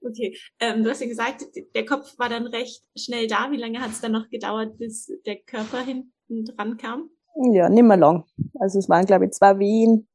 [0.00, 3.50] Okay, ähm, du hast ja gesagt, der Kopf war dann recht schnell da.
[3.50, 7.10] Wie lange hat es dann noch gedauert, bis der Körper hinten dran kam?
[7.52, 8.24] Ja, nicht mehr lang.
[8.58, 10.08] Also es waren, glaube ich, zwei Wehen.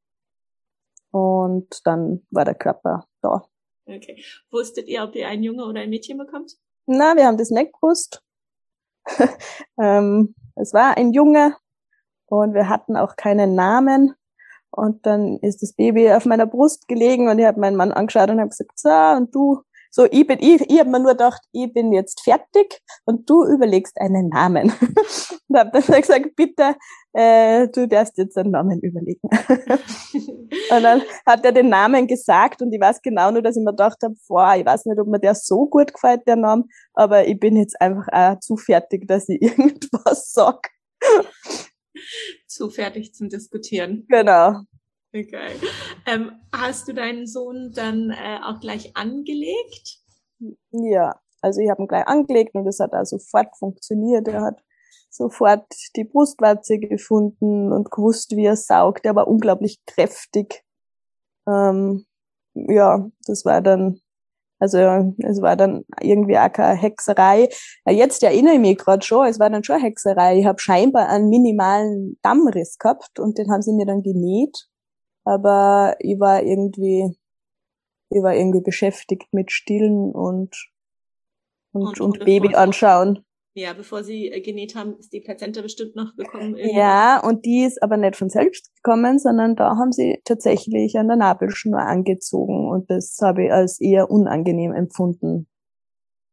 [1.12, 3.46] Und dann war der Körper da.
[3.86, 4.24] Okay.
[4.50, 6.54] Wusstet ihr, ob ihr ein Junge oder ein Mädchen bekommt?
[6.86, 8.24] Na, wir haben das nicht gewusst.
[9.82, 11.56] ähm, es war ein Junge
[12.26, 14.16] und wir hatten auch keinen Namen.
[14.72, 18.30] Und dann ist das Baby auf meiner Brust gelegen und ich habe meinen Mann angeschaut
[18.32, 19.62] und habe gesagt, so, und du,
[19.96, 23.46] so, ich bin, ich, ich habe mir nur gedacht, ich bin jetzt fertig und du
[23.46, 24.74] überlegst einen Namen.
[25.48, 26.76] und habe dann gesagt, bitte,
[27.14, 29.22] äh, du darfst jetzt einen Namen überlegen.
[29.70, 33.70] und dann hat er den Namen gesagt und ich weiß genau nur, dass ich mir
[33.70, 36.64] gedacht habe, boah, ich weiß nicht, ob mir der so gut gefällt, der Name,
[36.96, 40.72] aber ich bin jetzt einfach auch zu fertig, dass ich irgendwas sag.
[42.48, 44.08] zu fertig zum Diskutieren.
[44.10, 44.62] Genau.
[45.16, 45.60] Okay.
[46.08, 50.00] Ähm, hast du deinen Sohn dann äh, auch gleich angelegt?
[50.72, 54.28] Ja, also ich habe ihn gleich angelegt und es hat auch sofort funktioniert.
[54.28, 54.64] Er hat
[55.12, 59.06] sofort die Brustwarze gefunden und gewusst, wie er saugt.
[59.06, 60.64] Er war unglaublich kräftig.
[61.48, 62.06] Ähm,
[62.56, 64.02] ja, das war dann
[64.64, 67.50] also es war dann irgendwie auch keine Hexerei.
[67.86, 70.40] Jetzt erinnere ich mich gerade schon, es war dann schon Hexerei.
[70.40, 74.70] Ich habe scheinbar einen minimalen Dammriss gehabt und den haben sie mir dann genäht.
[75.24, 77.16] Aber ich war irgendwie,
[78.10, 80.72] ich war irgendwie beschäftigt mit Stillen und,
[81.72, 83.24] und, und, und Baby anschauen.
[83.56, 86.58] Ja, bevor sie äh, genäht haben, ist die Plazenta bestimmt noch gekommen.
[86.58, 86.76] Irgendwie.
[86.76, 91.08] Ja, und die ist aber nicht von selbst gekommen, sondern da haben sie tatsächlich an
[91.08, 95.48] der Nabelschnur angezogen und das habe ich als eher unangenehm empfunden.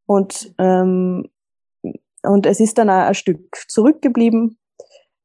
[0.06, 1.28] Und, ähm,
[2.22, 4.58] und es ist dann auch ein Stück zurückgeblieben,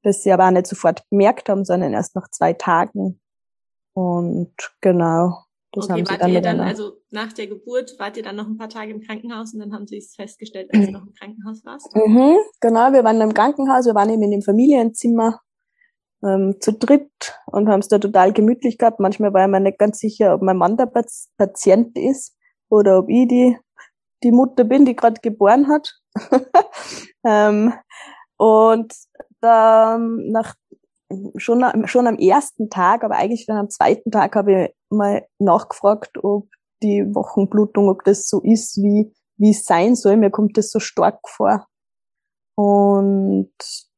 [0.03, 3.21] das sie aber auch nicht sofort bemerkt haben, sondern erst nach zwei Tagen.
[3.95, 5.45] Und genau.
[5.71, 8.69] Das okay, wart ihr dann, also nach der Geburt, wart ihr dann noch ein paar
[8.69, 11.93] Tage im Krankenhaus und dann haben sie es festgestellt, als du noch im Krankenhaus warst?
[11.95, 15.41] Mhm, genau, wir waren im Krankenhaus, wir waren eben in dem Familienzimmer
[16.23, 18.99] ähm, zu dritt und haben es da total gemütlich gehabt.
[18.99, 20.91] Manchmal war ich mir nicht ganz sicher, ob mein Mann der
[21.37, 22.37] Patient ist
[22.69, 23.57] oder ob ich die,
[24.23, 25.93] die Mutter bin, die gerade geboren hat.
[27.25, 27.73] ähm,
[28.37, 28.93] und
[29.41, 30.55] da nach
[31.37, 36.23] schon, schon am ersten Tag, aber eigentlich dann am zweiten Tag habe ich mal nachgefragt,
[36.23, 36.47] ob
[36.83, 40.17] die Wochenblutung, ob das so ist, wie, wie es sein soll.
[40.17, 41.65] Mir kommt das so stark vor.
[42.55, 43.51] Und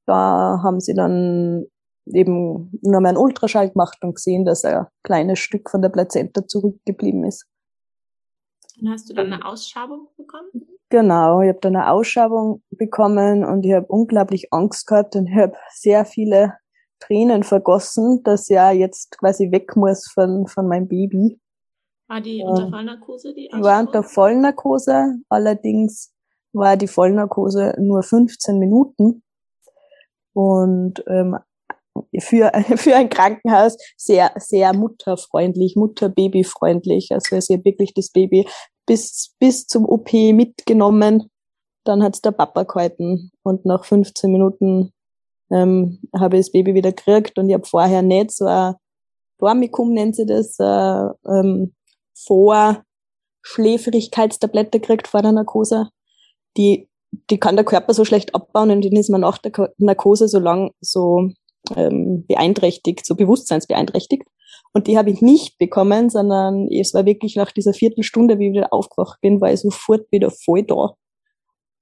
[0.06, 1.66] da haben sie dann
[2.06, 6.48] eben nur mal einen Ultraschall gemacht und gesehen, dass ein kleines Stück von der Plazenta
[6.48, 7.46] zurückgeblieben ist.
[8.80, 10.50] Und hast du dann eine Ausschabung bekommen?
[10.90, 15.36] Genau, ich habe dann eine Ausschabung bekommen und ich habe unglaublich Angst gehabt und ich
[15.36, 16.54] habe sehr viele
[17.00, 21.40] Tränen vergossen, dass ja jetzt quasi weg muss von, von meinem Baby.
[22.08, 23.34] War die unter Vollnarkose?
[23.34, 26.14] Die war unter Vollnarkose, allerdings
[26.54, 29.24] war die Vollnarkose nur 15 Minuten
[30.34, 31.38] und ähm,
[32.20, 37.12] für, für ein Krankenhaus sehr, sehr mutterfreundlich, Mutter-Baby-freundlich.
[37.12, 38.48] Also sie hat wirklich das Baby
[38.86, 41.30] bis, bis zum OP mitgenommen.
[41.84, 44.94] Dann hat's der Papa gehalten und nach 15 Minuten
[45.52, 48.76] ähm, habe ich das Baby wieder gekriegt und ich habe vorher nicht so ein
[49.40, 51.74] Dormicum nennt sie das, äh, ähm,
[52.16, 52.84] vor
[53.44, 55.90] Schläfrigkeitstablette gekriegt vor der Narkose.
[56.58, 56.90] Die,
[57.30, 60.40] die kann der Körper so schlecht abbauen und dann ist man nach der Narkose so
[60.40, 61.30] lang so
[61.76, 64.24] ähm, beeinträchtigt, so bewusstseinsbeeinträchtigt.
[64.74, 68.54] Und die habe ich nicht bekommen, sondern es war wirklich nach dieser Viertelstunde, wie ich
[68.54, 70.96] wieder aufgewacht bin, war ich sofort wieder voll da.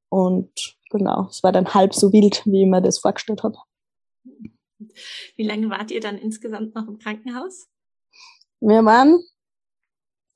[0.09, 3.57] Und genau, es war dann halb so wild, wie ich mir das vorgestellt habe.
[5.35, 7.67] Wie lange wart ihr dann insgesamt noch im Krankenhaus?
[8.59, 9.23] Wir waren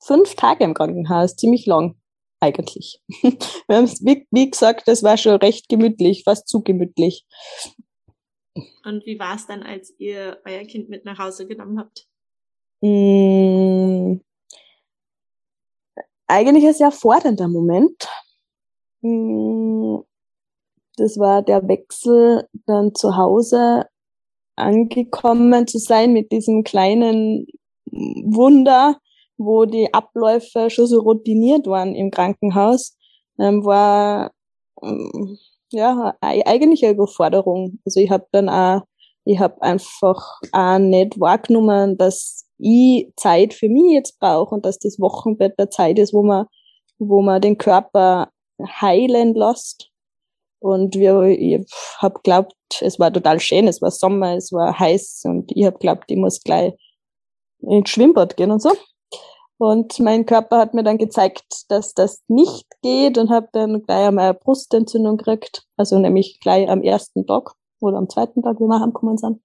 [0.02, 2.00] fünf Tage im Krankenhaus, ziemlich lang
[2.40, 3.02] eigentlich.
[3.08, 7.26] Wir haben, wie, wie gesagt, das war schon recht gemütlich, fast zu gemütlich.
[8.84, 12.08] Und wie war es dann, als ihr euer Kind mit nach Hause genommen habt?
[12.80, 14.20] Mmh,
[16.26, 18.08] eigentlich ein sehr fordernder Moment.
[19.02, 19.79] Mmh,
[21.00, 23.86] das war der Wechsel dann zu Hause
[24.56, 27.46] angekommen zu sein mit diesem kleinen
[27.86, 28.98] Wunder,
[29.38, 32.98] wo die Abläufe schon so routiniert waren im Krankenhaus,
[33.38, 34.32] ähm, war
[34.82, 35.38] ähm,
[35.72, 37.78] ja eigentlich eine Überforderung.
[37.86, 38.82] Also ich habe dann auch,
[39.24, 44.78] ich habe einfach auch nicht wahrgenommen, dass ich Zeit für mich jetzt brauche und dass
[44.78, 46.44] das Wochenbett der Zeit ist, wo man,
[46.98, 48.28] wo man den Körper
[48.62, 49.89] heilen lässt
[50.60, 51.66] und wir, ich
[51.98, 55.80] hab glaubt, es war total schön, es war Sommer, es war heiß und ich hab
[55.80, 56.74] glaubt, ich muss gleich
[57.60, 58.72] ins Schwimmbad gehen und so.
[59.58, 64.08] Und mein Körper hat mir dann gezeigt, dass das nicht geht und habe dann gleich
[64.08, 65.66] einmal eine Brustentzündung gekriegt.
[65.76, 69.42] Also nämlich gleich am ersten Tag oder am zweiten Tag, wie wir heimgekommen sind.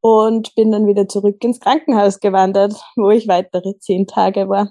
[0.00, 4.70] und bin dann wieder zurück ins Krankenhaus gewandert, wo ich weitere zehn Tage war.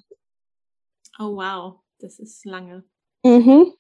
[1.20, 2.84] Oh wow, das ist lange.
[3.24, 3.74] Mhm.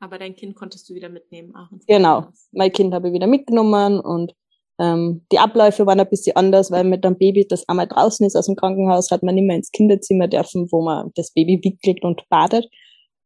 [0.00, 1.54] Aber dein Kind konntest du wieder mitnehmen.
[1.54, 4.34] Auch genau, mein Kind habe ich wieder mitgenommen und
[4.80, 8.34] ähm, die Abläufe waren ein bisschen anders, weil mit einem Baby, das einmal draußen ist
[8.34, 12.26] aus dem Krankenhaus, hat man immer ins Kinderzimmer dürfen, wo man das Baby wickelt und
[12.30, 12.66] badet.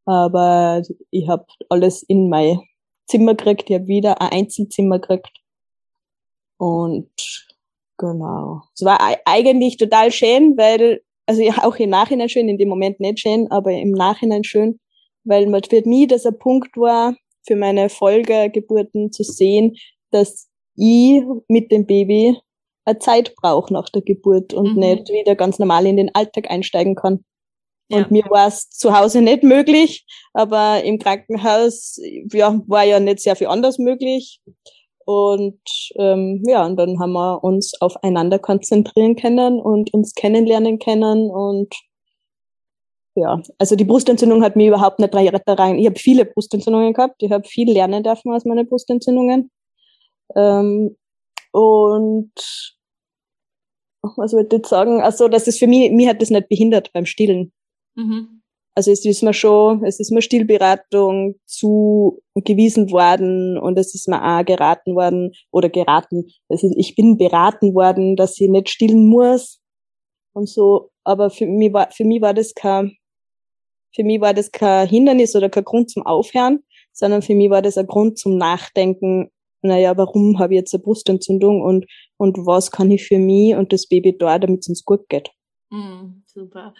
[0.04, 2.60] Aber ich habe alles in mein
[3.06, 5.30] Zimmer gekriegt, ich habe wieder ein Einzelzimmer gekriegt.
[6.58, 7.10] Und
[7.98, 8.62] genau.
[8.74, 13.20] Es war eigentlich total schön, weil, also auch im Nachhinein schön, in dem Moment nicht
[13.20, 14.80] schön, aber im Nachhinein schön,
[15.24, 19.76] weil für mich das ein Punkt war, für meine Folgegeburten zu sehen,
[20.10, 22.38] dass ich mit dem Baby
[22.84, 24.80] eine Zeit brauche nach der Geburt und mhm.
[24.80, 27.24] nicht wieder ganz normal in den Alltag einsteigen kann.
[27.88, 27.98] Ja.
[27.98, 31.98] Und mir war es zu Hause nicht möglich, aber im Krankenhaus
[32.32, 34.40] ja, war ja nicht sehr viel anders möglich.
[35.06, 35.60] Und
[35.96, 41.30] ähm, ja, und dann haben wir uns aufeinander konzentrieren können und uns kennenlernen können.
[41.30, 41.74] Und
[43.14, 45.78] ja, also die Brustentzündung hat mir überhaupt nicht rein.
[45.78, 47.22] Ich habe viele Brustentzündungen gehabt.
[47.22, 49.50] Ich habe viel lernen dürfen aus meinen Brustentzündungen.
[50.34, 50.96] Ähm,
[51.52, 52.32] und
[54.16, 55.00] was wollte ich jetzt sagen?
[55.00, 57.52] Also, dass es für mich, mir hat das nicht behindert beim Stillen.
[57.94, 58.42] Mhm.
[58.76, 64.20] Also es ist mir schon, es ist mir Stillberatung zugewiesen worden und es ist mir
[64.20, 66.26] auch geraten worden oder geraten.
[66.48, 69.60] Also ich bin beraten worden, dass ich nicht stillen muss
[70.32, 70.90] und so.
[71.04, 72.96] Aber für mich war, für mich war das kein,
[73.94, 77.62] für mich war das kein Hindernis oder kein Grund zum Aufhören, sondern für mich war
[77.62, 79.30] das ein Grund zum Nachdenken,
[79.62, 81.86] naja, warum habe ich jetzt eine Brustentzündung und,
[82.18, 85.30] und was kann ich für mich und das Baby da, damit es uns gut geht.
[85.70, 86.74] Mm, super.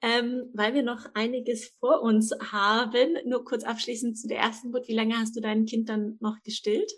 [0.00, 4.86] Ähm, weil wir noch einiges vor uns haben, nur kurz abschließend zu der ersten Geburt.
[4.86, 6.92] Wie lange hast du dein Kind dann noch gestillt?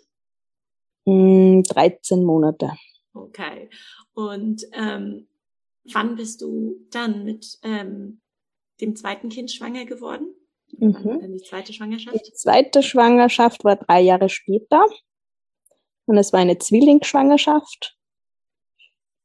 [1.05, 2.71] Mm, 13 Monate.
[3.15, 3.71] Okay.
[4.13, 5.27] Und ähm,
[5.91, 8.21] wann bist du dann mit ähm,
[8.81, 10.35] dem zweiten Kind schwanger geworden?
[10.77, 11.33] Mhm.
[11.33, 12.27] Die zweite Schwangerschaft?
[12.27, 14.85] Die zweite Schwangerschaft war drei Jahre später.
[16.05, 17.97] Und es war eine Zwillingsschwangerschaft.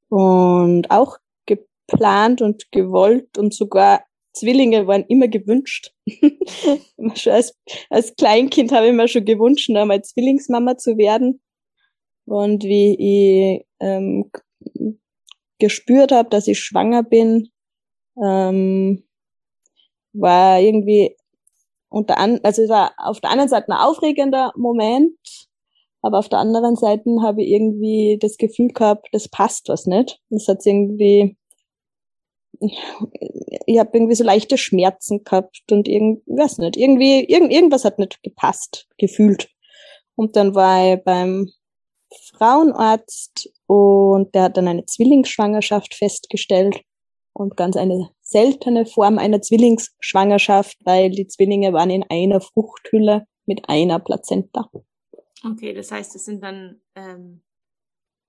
[0.09, 5.93] Und auch geplant und gewollt und sogar Zwillinge waren immer gewünscht.
[7.27, 11.41] als, als Kleinkind habe ich mir schon gewünscht, einmal Zwillingsmama zu werden.
[12.27, 12.95] Und wie
[13.59, 14.31] ich ähm,
[15.59, 17.49] gespürt habe, dass ich schwanger bin,
[18.23, 19.05] ähm,
[20.21, 21.17] war irgendwie
[21.89, 25.17] unter an, also es war auf der einen Seite ein aufregender Moment,
[26.03, 30.21] aber auf der anderen Seite habe ich irgendwie das Gefühl gehabt, das passt was nicht.
[30.31, 31.37] Das hat irgendwie
[33.67, 37.99] ich habe irgendwie so leichte Schmerzen gehabt und irgend, weiß nicht, irgendwie, irgend, irgendwas hat
[37.99, 39.49] nicht gepasst, gefühlt.
[40.15, 41.51] Und dann war ich beim
[42.33, 46.81] Frauenarzt und der hat dann eine Zwillingsschwangerschaft festgestellt
[47.37, 53.69] und ganz eine seltene Form einer Zwillingsschwangerschaft, weil die Zwillinge waren in einer Fruchthülle mit
[53.69, 54.71] einer Plazenta.
[55.45, 57.43] Okay, das heißt, es sind dann ähm,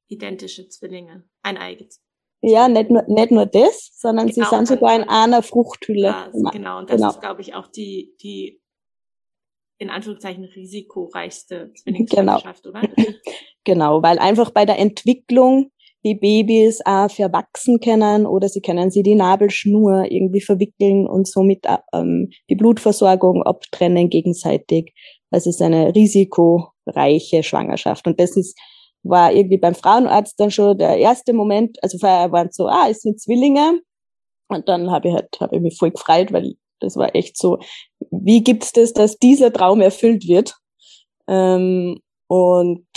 [0.08, 2.02] identische Zwillinge, ein eiges.
[2.41, 6.08] Ja, nicht nur, nicht nur das, sondern genau, sie sind sogar in einer Fruchthülle.
[6.08, 7.10] Ja, genau, und das genau.
[7.10, 8.62] ist, glaube ich, auch die, die
[9.80, 12.80] in Anführungszeichen risikoreichste Zwillingsschwangerschaft, genau.
[12.80, 12.89] oder?
[13.63, 15.74] Genau, weil einfach bei der Entwicklung
[16.08, 21.65] die Babys auch verwachsen können oder sie können sie die Nabelschnur irgendwie verwickeln und somit
[21.93, 24.93] ähm, die Blutversorgung abtrennen gegenseitig.
[25.32, 28.58] Das ist eine risikoreiche Schwangerschaft und das ist
[29.04, 33.02] war irgendwie beim Frauenarzt dann schon der erste Moment, also vorher waren so, ah, es
[33.02, 33.82] sind Zwillinge.
[34.50, 37.60] Und dann habe ich halt, habe ich mich voll gefreut, weil das war echt so,
[38.12, 40.56] wie gibt's das, dass dieser Traum erfüllt wird?
[41.28, 42.88] Ähm, und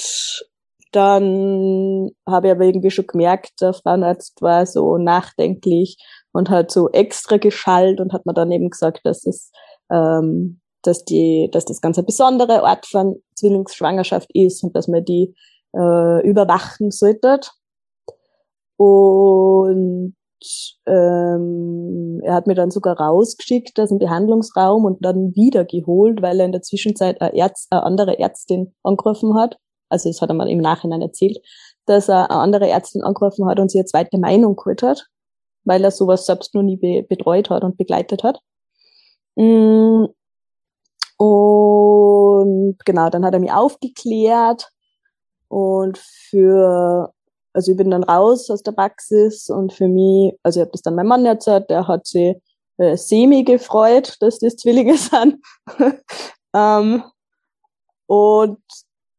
[0.93, 5.97] dann habe ich aber irgendwie schon gemerkt, der Frauenarzt war so nachdenklich
[6.33, 9.53] und hat so extra geschallt und hat mir dann eben gesagt, dass es,
[9.91, 15.05] ähm, dass die, dass das ganz eine besondere Art von Zwillingsschwangerschaft ist und dass man
[15.05, 15.35] die
[15.77, 17.53] äh, überwachen solltet.
[18.77, 20.15] Und
[20.87, 26.41] ähm, er hat mir dann sogar rausgeschickt aus dem Behandlungsraum und dann wieder geholt, weil
[26.41, 29.59] er in der Zwischenzeit eine, Ärz eine andere Ärztin angerufen hat.
[29.91, 31.39] Also das hat er mal im Nachhinein erzählt,
[31.87, 35.07] dass er eine andere Ärztin angerufen hat und sie eine zweite Meinung geholt hat,
[35.65, 38.41] weil er sowas selbst noch nie be betreut hat und begleitet hat.
[39.37, 40.07] Mm.
[41.19, 44.71] Und genau, dann hat er mich aufgeklärt
[45.49, 47.13] und für,
[47.53, 50.83] also ich bin dann raus aus der Praxis und für mich, also ich habe das
[50.83, 52.37] dann meinem Mann erzählt, der hat sich
[52.79, 55.45] äh, semi gefreut, dass das Zwillinge sind.
[56.55, 57.03] ähm,
[58.07, 58.59] und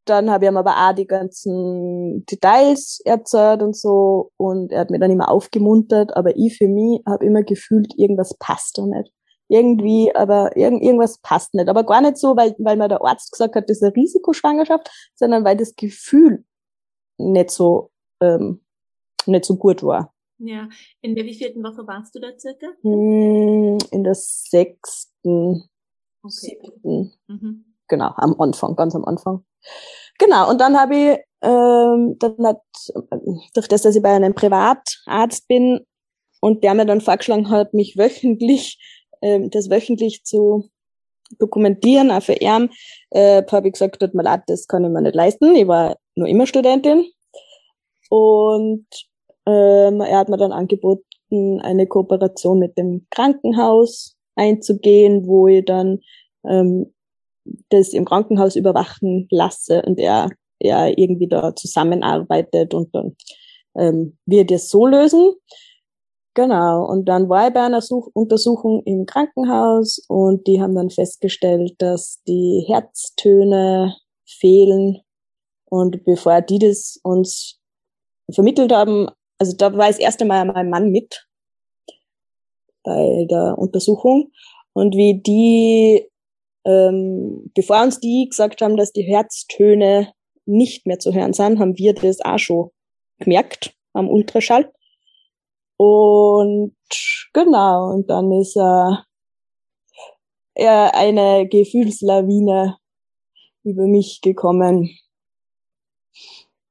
[0.06, 4.89] dann habe ich ihm aber auch die ganzen Details erzählt und so und er hat
[4.89, 9.12] mir dann immer aufgemuntert, aber ich für mich habe immer gefühlt, irgendwas passt da nicht.
[9.47, 11.68] Irgendwie, aber irgend, irgendwas passt nicht.
[11.68, 14.89] Aber gar nicht so, weil, weil mir der Arzt gesagt hat, das ist eine Risikoschwangerschaft,
[15.16, 16.45] sondern weil das Gefühl
[17.18, 17.91] nicht so,
[18.22, 18.62] ähm,
[19.26, 20.14] nicht so gut war.
[20.38, 20.70] Ja,
[21.02, 22.68] in der wievielten Woche warst du da circa?
[22.82, 25.70] Hm, in der sechsten,
[26.24, 26.32] okay.
[26.32, 27.14] siebten.
[27.28, 27.70] Mhm.
[27.91, 29.43] Genau, am Anfang, ganz am Anfang.
[30.17, 32.61] Genau, und dann habe ich, ähm, dann hat,
[33.53, 35.81] durch das, dass ich bei einem Privatarzt bin
[36.39, 38.79] und der mir dann vorgeschlagen hat, mich wöchentlich,
[39.21, 40.69] ähm, das wöchentlich zu
[41.37, 42.69] dokumentieren, auch für ihn,
[43.09, 45.53] äh, habe ich gesagt, tut mir leid, das kann ich mir nicht leisten.
[45.53, 47.11] Ich war nur immer Studentin.
[48.09, 48.87] Und
[49.45, 55.99] ähm, er hat mir dann angeboten, eine Kooperation mit dem Krankenhaus einzugehen, wo ich dann
[56.45, 56.93] ähm,
[57.69, 60.29] das im Krankenhaus überwachen lasse und er,
[60.59, 63.15] er irgendwie da zusammenarbeitet und dann
[63.75, 65.33] ähm, wir das so lösen.
[66.33, 70.89] Genau, und dann war ich bei einer Such Untersuchung im Krankenhaus und die haben dann
[70.89, 75.01] festgestellt, dass die Herztöne fehlen.
[75.65, 77.59] Und bevor die das uns
[78.31, 81.27] vermittelt haben, also da war das erste Mal mein Mann mit
[82.83, 84.31] bei der Untersuchung.
[84.73, 86.07] Und wie die
[86.66, 90.14] ähm, bevor uns die gesagt haben, dass die Herztöne
[90.45, 92.70] nicht mehr zu hören sind, haben wir das auch schon
[93.20, 94.72] gemerkt am Ultraschall.
[95.78, 96.76] Und
[97.34, 98.91] genau, und dann ist äh,
[100.53, 102.78] eher eine Gefühlslawine
[103.64, 104.89] über mich gekommen.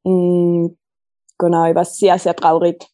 [0.03, 0.78] Und
[1.38, 2.86] genau, ich war sehr, sehr traurig.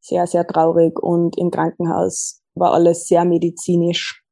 [0.00, 0.98] Sehr, sehr traurig.
[1.02, 4.23] Und im Krankenhaus war alles sehr medizinisch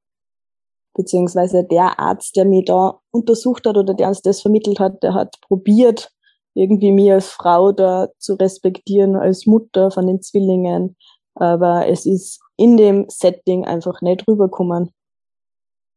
[0.95, 5.15] beziehungsweise der Arzt, der mich da untersucht hat oder der uns das vermittelt hat, der
[5.15, 6.13] hat probiert,
[6.55, 10.97] irgendwie mir als Frau da zu respektieren, als Mutter von den Zwillingen.
[11.35, 14.93] Aber es ist in dem Setting einfach nicht rübergekommen.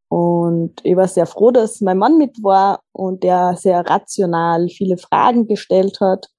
[0.08, 4.98] Und ich war sehr froh, dass mein Mann mit war und der sehr rational viele
[4.98, 6.30] Fragen gestellt hat,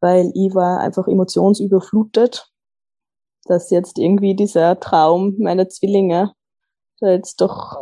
[0.00, 2.48] weil ich war einfach emotionsüberflutet,
[3.44, 6.32] dass jetzt irgendwie dieser Traum meiner Zwillinge
[7.10, 7.76] jetzt doch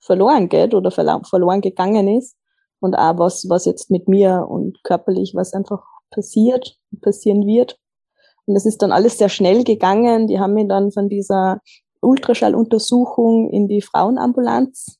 [0.00, 2.36] verloren geht oder verloren gegangen ist
[2.80, 7.78] und auch was, was jetzt mit mir und körperlich, was einfach passiert, passieren wird.
[8.46, 10.26] Und es ist dann alles sehr schnell gegangen.
[10.26, 11.60] Die haben mich dann von dieser
[12.00, 14.98] Ultraschalluntersuchung in die Frauenambulanz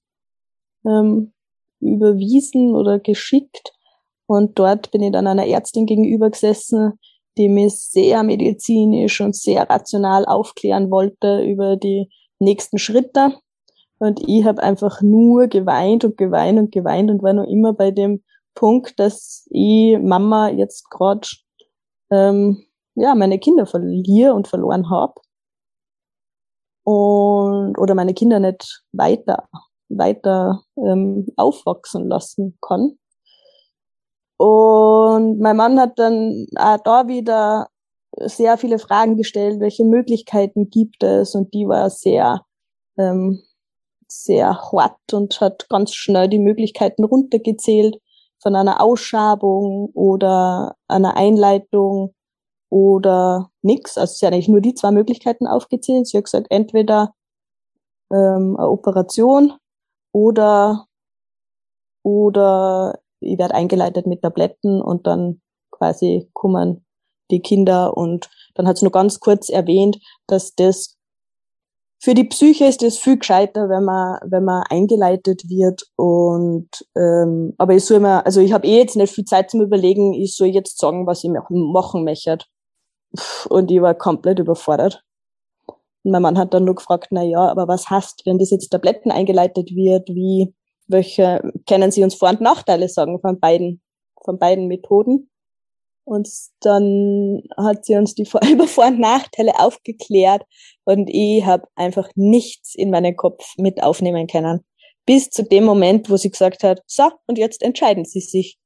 [0.86, 1.32] ähm,
[1.80, 3.72] überwiesen oder geschickt.
[4.26, 6.92] Und dort bin ich dann einer Ärztin gegenüber gesessen,
[7.36, 13.34] die mich sehr medizinisch und sehr rational aufklären wollte über die nächsten Schritte.
[14.00, 17.90] Und ich habe einfach nur geweint und geweint und geweint und war noch immer bei
[17.90, 18.22] dem
[18.54, 21.28] Punkt, dass ich Mama jetzt gerade
[22.10, 25.14] ähm, ja meine Kinder verliere und verloren habe
[26.84, 29.48] und oder meine Kinder nicht weiter
[29.90, 32.98] weiter ähm, aufwachsen lassen kann.
[34.38, 37.68] Und mein Mann hat dann auch da wieder
[38.16, 42.46] sehr viele Fragen gestellt, welche Möglichkeiten gibt es und die war sehr
[42.96, 43.42] ähm,
[44.10, 47.98] sehr hart und hat ganz schnell die Möglichkeiten runtergezählt
[48.42, 52.14] von einer Ausschabung oder einer Einleitung
[52.70, 53.98] oder nix.
[53.98, 56.06] Also sie hat eigentlich nur die zwei Möglichkeiten aufgezählt.
[56.06, 57.14] Sie hat gesagt, entweder
[58.10, 59.54] ähm, eine Operation
[60.12, 60.86] oder
[62.02, 66.86] oder ich werde eingeleitet mit Tabletten und dann quasi kommen
[67.30, 70.96] die Kinder und dann hat sie nur ganz kurz erwähnt, dass das
[72.02, 77.54] für die Psyche ist es viel gescheiter, wenn man, wenn man eingeleitet wird und ähm,
[77.58, 80.34] aber ich soll immer, also ich habe eh jetzt nicht viel Zeit zum Überlegen, ich
[80.34, 82.38] soll jetzt sagen, was ich machen möchte.
[83.48, 85.02] Und ich war komplett überfordert.
[85.66, 88.70] Und mein Mann hat dann nur gefragt, na ja, aber was hast, wenn das jetzt
[88.70, 90.54] Tabletten eingeleitet wird, wie,
[90.86, 93.82] welche, können Sie uns Vor- und Nachteile sagen von beiden,
[94.24, 95.29] von beiden Methoden?
[96.10, 96.28] Und
[96.62, 100.42] dann hat sie uns die Vor über Vor- und Nachteile aufgeklärt
[100.82, 104.64] und ich habe einfach nichts in meinen Kopf mit aufnehmen können.
[105.06, 108.58] Bis zu dem Moment, wo sie gesagt hat, so, und jetzt entscheiden Sie sich.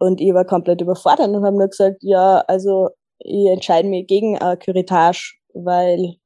[0.00, 2.88] Und ich war komplett überfordert und habe nur gesagt, ja, also
[3.20, 6.16] ich entscheide mich gegen eine Curitage, weil,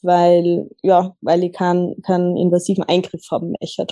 [0.00, 3.86] weil, ja, weil ich keinen, keinen invasiven Eingriff haben möchte.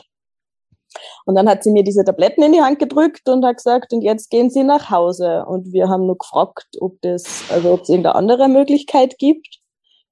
[1.24, 4.03] Und dann hat sie mir diese Tabletten in die Hand gedrückt und hat gesagt, und
[4.03, 5.45] jetzt gehen Sie nach Hause.
[5.47, 9.61] Und wir haben nur gefragt, ob das, also ob es irgendeine andere Möglichkeit gibt.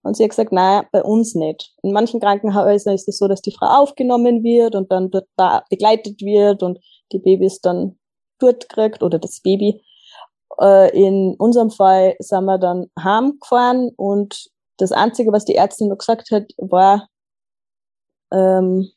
[0.03, 1.73] Und sie hat gesagt, naja, bei uns nicht.
[1.83, 5.63] In manchen Krankenhäusern ist es so, dass die Frau aufgenommen wird und dann dort da
[5.71, 6.81] begleitet wird und
[7.13, 7.99] die Babys dann
[8.41, 9.81] dort gekriegt oder das Baby.
[10.61, 15.99] Äh, in unserem Fall sind wir dann heimgefahren und das Einzige, was die Ärztin noch
[15.99, 17.09] gesagt hat, war,
[18.33, 18.91] ähm,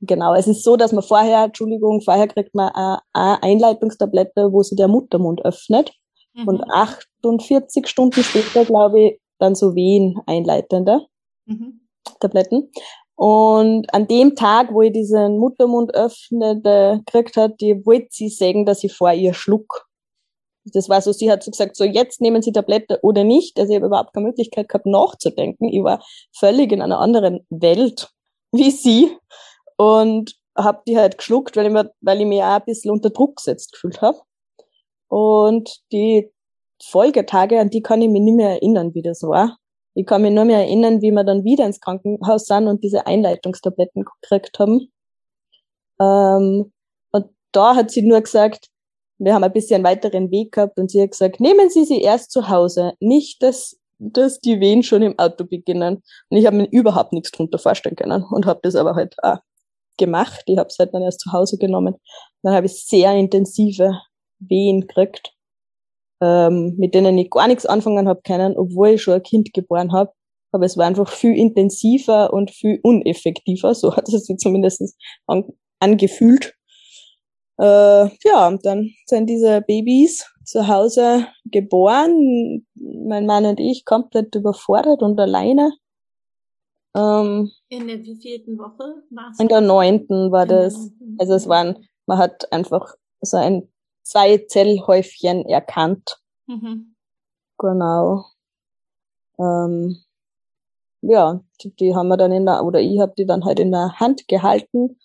[0.00, 4.76] genau, es ist so, dass man vorher, Entschuldigung, vorher kriegt man eine, Einleitungstablette, wo sich
[4.76, 5.92] der Muttermund öffnet.
[6.34, 6.48] Mhm.
[6.48, 11.06] Und 48 Stunden später, glaube ich, dann so Wehen einleitende
[11.46, 11.80] mhm.
[12.20, 12.70] Tabletten.
[13.16, 18.66] Und an dem Tag, wo ich diesen Muttermund öffnete, gekriegt hat, die wollte sie sagen,
[18.66, 19.86] dass ich vor ihr schluck.
[20.72, 23.58] Das war so, sie hat so gesagt, so jetzt nehmen Sie Tablette oder nicht.
[23.58, 25.68] Also ich habe überhaupt keine Möglichkeit gehabt, nachzudenken.
[25.68, 26.02] Ich war
[26.32, 28.14] völlig in einer anderen Welt
[28.54, 29.10] wie sie
[29.76, 33.10] und habe die halt geschluckt, weil ich, mir, weil ich mich auch ein bisschen unter
[33.10, 34.18] Druck gesetzt gefühlt habe.
[35.08, 36.30] Und die
[36.82, 39.58] Folgetage, an die kann ich mich nicht mehr erinnern, wie das war.
[39.94, 43.06] Ich kann mich nur mehr erinnern, wie wir dann wieder ins Krankenhaus sind und diese
[43.06, 44.92] Einleitungstabletten gekriegt haben.
[46.00, 46.72] Ähm,
[47.12, 48.68] und da hat sie nur gesagt,
[49.18, 52.32] wir haben ein bisschen weiteren Weg gehabt und sie hat gesagt, nehmen Sie sie erst
[52.32, 56.02] zu Hause, nicht, dass, dass die Wehen schon im Auto beginnen.
[56.28, 59.38] Und ich habe mir überhaupt nichts drunter vorstellen können und habe das aber halt auch
[59.98, 60.42] gemacht.
[60.46, 61.96] Ich habe es halt dann erst zu Hause genommen.
[62.42, 63.92] Dann habe ich sehr intensive
[64.38, 65.34] Wehen gekriegt
[66.24, 69.92] ähm, mit denen ich gar nichts anfangen habe können, obwohl ich schon ein Kind geboren
[69.92, 70.12] habe.
[70.52, 73.74] Aber es war einfach viel intensiver und viel uneffektiver.
[73.74, 75.44] So hat es sich zumindest an,
[75.80, 76.54] angefühlt.
[77.58, 82.64] Äh, ja, und dann sind diese Babys zu Hause geboren.
[82.74, 85.72] Mein Mann und ich komplett überfordert und alleine.
[86.96, 89.38] Ähm, in der wievielten Woche war's?
[89.38, 90.90] In der neunten war das.
[91.18, 93.68] Also es waren, man hat einfach so ein
[94.02, 96.18] zwei Zellhäufchen erkannt.
[96.46, 96.94] Mhm.
[97.58, 98.26] Genau.
[99.38, 99.96] Ähm,
[101.02, 103.72] ja, die, die haben wir dann in der, oder ich habe die dann halt in
[103.72, 104.98] der Hand gehalten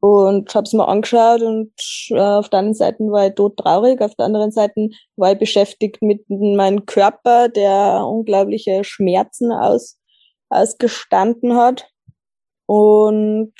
[0.00, 1.72] und habe es mir angeschaut und
[2.10, 5.38] äh, auf der einen Seite war ich tot traurig, auf der anderen Seite war ich
[5.38, 9.98] beschäftigt mit meinem Körper, der unglaubliche Schmerzen aus,
[10.48, 11.88] ausgestanden hat.
[12.66, 13.54] Und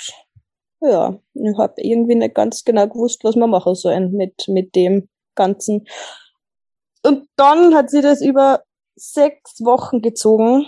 [0.81, 5.09] ja, ich habe irgendwie nicht ganz genau gewusst, was wir machen sollen mit, mit dem
[5.35, 5.87] Ganzen.
[7.03, 8.63] Und dann hat sie das über
[8.95, 10.67] sechs Wochen gezogen.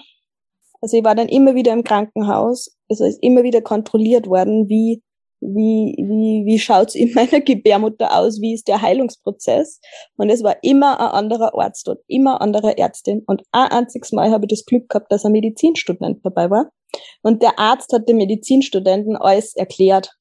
[0.81, 2.75] Also ich war dann immer wieder im Krankenhaus.
[2.89, 5.03] Also ist immer wieder kontrolliert worden, wie,
[5.41, 9.79] wie, wie, wie schaut's in meiner Gebärmutter aus, wie ist der Heilungsprozess.
[10.17, 13.23] Und es war immer ein anderer Arzt dort, immer andere Ärztin.
[13.27, 16.71] Und ein einziges Mal habe ich das Glück gehabt, dass ein Medizinstudent dabei war.
[17.21, 20.11] Und der Arzt hat dem Medizinstudenten alles erklärt.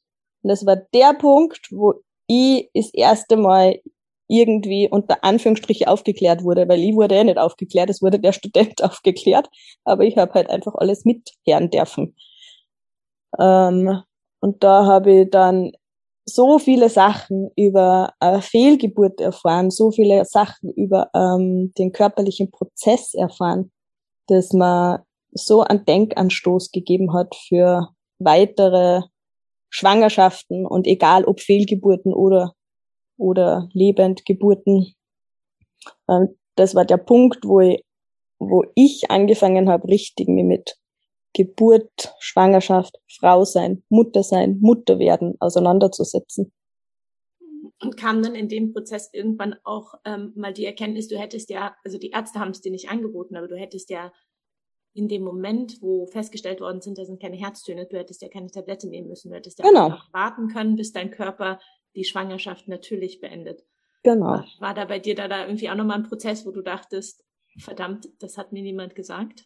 [0.42, 1.94] Und das war der Punkt, wo
[2.26, 3.80] ich das erste Mal
[4.28, 8.82] irgendwie unter Anführungsstriche aufgeklärt wurde, weil ich wurde ja nicht aufgeklärt, es wurde der Student
[8.84, 9.48] aufgeklärt,
[9.84, 12.14] aber ich habe halt einfach alles mithören dürfen.
[13.38, 14.02] Ähm,
[14.40, 15.72] und da habe ich dann
[16.26, 23.14] so viele Sachen über äh, Fehlgeburt erfahren, so viele Sachen über ähm, den körperlichen Prozess
[23.14, 23.72] erfahren,
[24.26, 25.00] dass man
[25.32, 29.02] so einen Denkanstoß gegeben hat für weitere
[29.70, 32.54] Schwangerschaften und egal ob Fehlgeburten oder,
[33.16, 34.94] oder Lebendgeburten.
[36.08, 37.84] Ähm, das war der Punkt, wo ich,
[38.38, 40.76] wo ich angefangen habe, richtig mit
[41.34, 46.52] Geburt, Schwangerschaft, Frau sein, Mutter sein, Mutter werden auseinanderzusetzen.
[47.80, 51.76] Und kam dann in dem Prozess irgendwann auch ähm, mal die Erkenntnis, du hättest ja,
[51.84, 54.12] also die Ärzte haben es dir nicht angeboten, aber du hättest ja
[54.94, 58.50] in dem Moment, wo festgestellt worden sind, da sind keine Herztöne, du hättest ja keine
[58.50, 59.96] Tablette nehmen müssen, du hättest ja genau.
[60.12, 61.60] warten können, bis dein Körper
[61.94, 63.64] die Schwangerschaft natürlich beendet.
[64.02, 64.26] Genau.
[64.26, 67.24] War, war da bei dir da, da irgendwie auch nochmal ein Prozess, wo du dachtest,
[67.58, 69.44] verdammt, das hat mir niemand gesagt?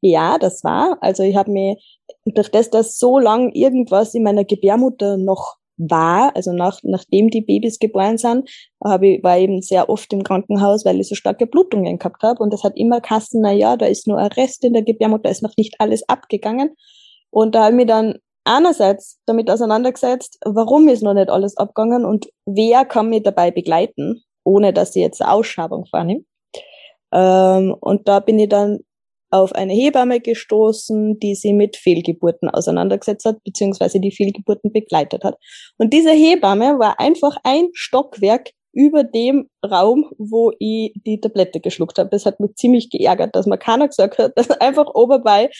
[0.00, 0.98] Ja, das war.
[1.00, 1.76] Also ich habe mir
[2.24, 7.40] durch das, dass so lang irgendwas in meiner Gebärmutter noch war, also nach, nachdem die
[7.40, 8.50] Babys geboren sind,
[8.84, 12.42] habe ich, war eben sehr oft im Krankenhaus, weil ich so starke Blutungen gehabt habe.
[12.42, 15.24] Und das hat immer Kassen, na ja, da ist nur ein Rest in der Gebärmutter,
[15.24, 16.74] da ist noch nicht alles abgegangen.
[17.30, 22.04] Und da habe ich mich dann einerseits damit auseinandergesetzt, warum ist noch nicht alles abgegangen
[22.04, 26.24] und wer kann mich dabei begleiten, ohne dass ich jetzt eine Ausschabung vornehme.
[27.12, 28.80] Ähm, und da bin ich dann
[29.30, 35.36] auf eine Hebamme gestoßen, die sie mit Fehlgeburten auseinandergesetzt hat, beziehungsweise die Fehlgeburten begleitet hat.
[35.76, 41.98] Und diese Hebamme war einfach ein Stockwerk über dem Raum, wo ich die Tablette geschluckt
[41.98, 42.10] habe.
[42.10, 45.50] Das hat mich ziemlich geärgert, dass man keiner gesagt hat, dass einfach oberbei,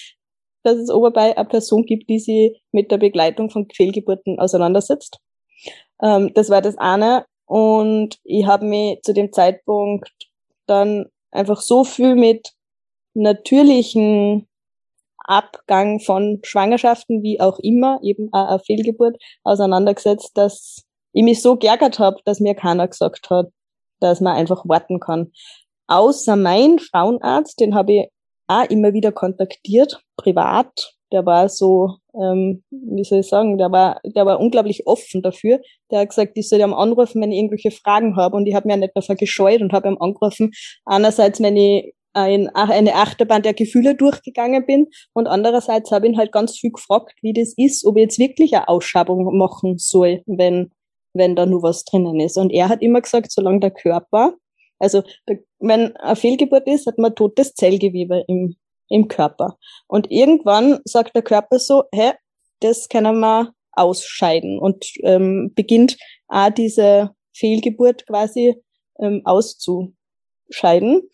[0.63, 5.19] dass es oberbei eine Person gibt, die sie mit der Begleitung von Fehlgeburten auseinandersetzt.
[6.03, 7.25] Ähm, das war das eine.
[7.47, 10.11] Und ich habe mich zu dem Zeitpunkt
[10.67, 12.53] dann einfach so viel mit
[13.19, 14.47] natürlichen
[15.19, 21.99] Abgang von Schwangerschaften, wie auch immer, eben eine Fehlgeburt, auseinandergesetzt, dass ich mich so geärgert
[21.99, 23.49] habe, dass mir keiner gesagt hat,
[24.01, 25.33] dass man einfach warten kann.
[25.87, 28.09] Außer mein Frauenarzt, den habe ich
[28.47, 30.95] auch immer wieder kontaktiert, privat.
[31.11, 35.61] Der war so, ähm, wie soll ich sagen, der war, der war unglaublich offen dafür.
[35.91, 38.37] Der hat gesagt, ich soll ihm anrufen, wenn ich irgendwelche Fragen habe.
[38.37, 40.53] Und ich habe mir nicht davor gescheut und habe ihm angerufen.
[40.85, 46.19] Einerseits, wenn ich ein, eine Achterbahn der Gefühle durchgegangen bin und andererseits habe ich ihn
[46.19, 50.23] halt ganz viel gefragt, wie das ist, ob ich jetzt wirklich eine Ausschabung machen soll,
[50.27, 50.71] wenn,
[51.15, 52.37] wenn da nur was drinnen ist.
[52.37, 54.35] Und er hat immer gesagt, solange der Körper,
[54.79, 55.03] also
[55.59, 58.57] wenn eine Fehlgeburt ist, hat man totes Zellgewebe im,
[58.89, 59.57] im Körper.
[59.87, 62.13] Und irgendwann sagt der Körper so, hä,
[62.61, 65.97] das können wir ausscheiden und ähm, beginnt
[66.27, 68.57] auch diese Fehlgeburt quasi
[69.01, 71.09] ähm, auszuscheiden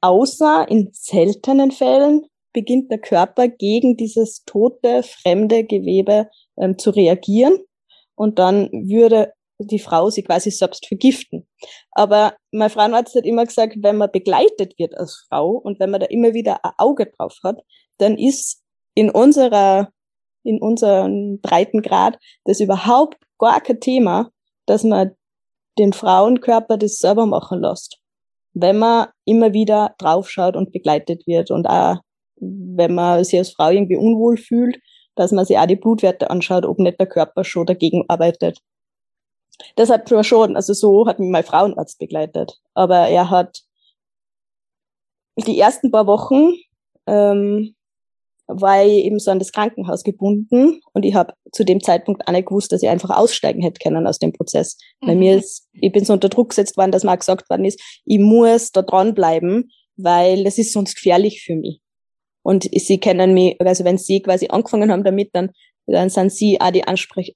[0.00, 7.58] außer in seltenen Fällen beginnt der Körper gegen dieses tote, fremde Gewebe ähm, zu reagieren
[8.14, 11.46] und dann würde die Frau sie quasi selbst vergiften.
[11.92, 16.00] Aber mein Frauenarzt hat immer gesagt, wenn man begleitet wird als Frau und wenn man
[16.00, 17.60] da immer wieder ein Auge drauf hat,
[17.98, 18.62] dann ist
[18.94, 19.92] in unserer,
[20.44, 24.30] in unserem Breitengrad das überhaupt gar kein Thema,
[24.66, 25.12] dass man
[25.78, 27.99] den Frauenkörper das selber machen lässt
[28.52, 31.98] wenn man immer wieder draufschaut und begleitet wird und auch,
[32.36, 34.78] wenn man sich als Frau irgendwie unwohl fühlt,
[35.14, 38.60] dass man sich auch die Blutwerte anschaut, ob nicht der Körper schon dagegen arbeitet.
[39.76, 43.60] Das hat zwar schon, also so hat mich mein Frauenarzt begleitet, aber er hat
[45.36, 46.54] die ersten paar Wochen
[47.06, 47.74] ähm,
[48.52, 52.32] war ich eben so an das Krankenhaus gebunden und ich habe zu dem Zeitpunkt auch
[52.32, 54.76] nicht gewusst, dass ich einfach aussteigen hätte können aus dem Prozess.
[55.00, 55.06] Mhm.
[55.06, 57.80] Bei mir ist, ich bin so unter Druck gesetzt worden, dass mir gesagt worden ist,
[58.04, 61.80] ich muss da dranbleiben, weil das ist sonst gefährlich für mich.
[62.42, 65.50] Und sie kennen mich, also wenn sie quasi angefangen haben damit, dann,
[65.86, 67.34] dann sind sie auch die Ansprech,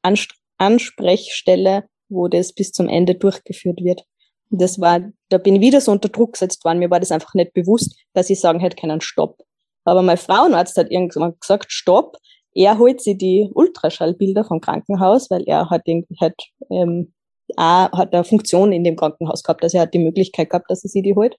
[0.56, 4.02] Ansprechstelle, wo das bis zum Ende durchgeführt wird.
[4.50, 5.00] das war,
[5.30, 6.78] da bin ich wieder so unter Druck gesetzt worden.
[6.78, 9.38] Mir war das einfach nicht bewusst, dass ich sagen hätte können, stopp.
[9.85, 12.16] Aber mein Frauenarzt hat irgendwann gesagt, stopp,
[12.55, 17.12] er holt sich die Ultraschallbilder vom Krankenhaus, weil er hat irgendwie halt, ähm,
[17.57, 20.85] auch, hat eine Funktion in dem Krankenhaus gehabt, also er hat die Möglichkeit gehabt, dass
[20.85, 21.37] er sie die holt.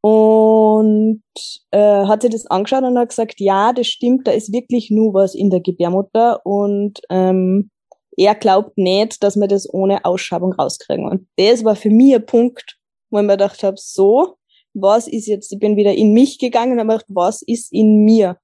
[0.00, 1.22] Und
[1.70, 5.14] äh, hat sich das angeschaut und hat gesagt, ja, das stimmt, da ist wirklich nur
[5.14, 7.70] was in der Gebärmutter und ähm,
[8.16, 11.08] er glaubt nicht, dass wir das ohne Ausschabung rauskriegen.
[11.08, 12.76] Und das war für mich ein Punkt,
[13.10, 14.37] wo ich mir gedacht habe, so,
[14.80, 18.04] was ist jetzt, ich bin wieder in mich gegangen und habe gedacht, was ist in
[18.04, 18.38] mir?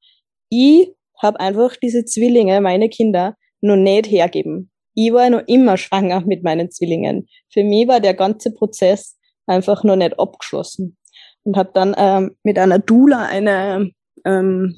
[0.49, 0.89] Ich
[1.23, 4.71] habe einfach diese Zwillinge, meine Kinder, noch nicht hergeben.
[4.95, 7.29] Ich war noch immer schwanger mit meinen Zwillingen.
[7.53, 10.97] Für mich war der ganze Prozess einfach noch nicht abgeschlossen.
[11.43, 13.91] Und habe dann ähm, mit einer Dula eine,
[14.25, 14.77] ähm,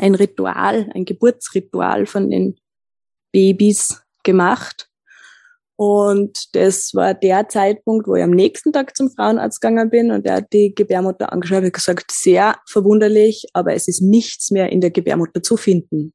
[0.00, 2.56] ein Ritual, ein Geburtsritual von den
[3.32, 4.89] Babys gemacht
[5.82, 10.26] und das war der Zeitpunkt, wo ich am nächsten Tag zum Frauenarzt gegangen bin und
[10.26, 14.82] der hat die Gebärmutter angeschaut und gesagt, sehr verwunderlich, aber es ist nichts mehr in
[14.82, 16.12] der Gebärmutter zu finden.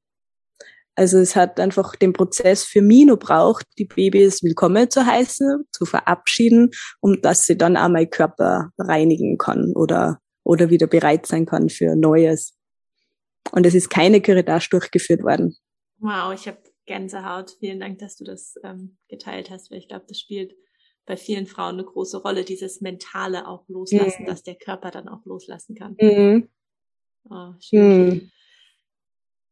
[0.93, 5.63] Also es hat einfach den Prozess für mich noch braucht, die Babys willkommen zu heißen,
[5.71, 6.69] zu verabschieden,
[7.01, 11.69] um dass sie dann auch mein Körper reinigen kann oder, oder wieder bereit sein kann
[11.69, 12.53] für Neues.
[13.51, 15.55] Und es ist keine Curettage durchgeführt worden.
[15.97, 17.55] Wow, ich habe Gänsehaut.
[17.59, 20.55] Vielen Dank, dass du das ähm, geteilt hast, weil ich glaube, das spielt
[21.05, 24.27] bei vielen Frauen eine große Rolle, dieses mentale auch loslassen, mhm.
[24.27, 25.95] dass der Körper dann auch loslassen kann.
[25.99, 26.49] Mhm.
[27.29, 28.07] Oh, schön.
[28.07, 28.31] Mhm.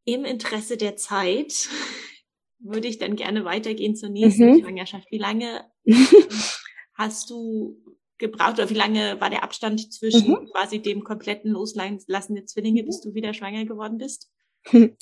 [0.06, 1.70] Im Interesse der Zeit
[2.60, 4.62] würde ich dann gerne weitergehen zur nächsten mhm.
[4.62, 5.08] Schwangerschaft.
[5.12, 5.66] Wie lange
[6.96, 7.78] hast du
[8.18, 10.50] gebraucht oder wie lange war der Abstand zwischen mhm.
[10.52, 14.32] quasi dem kompletten Loslassen der Zwillinge, bis du wieder schwanger geworden bist?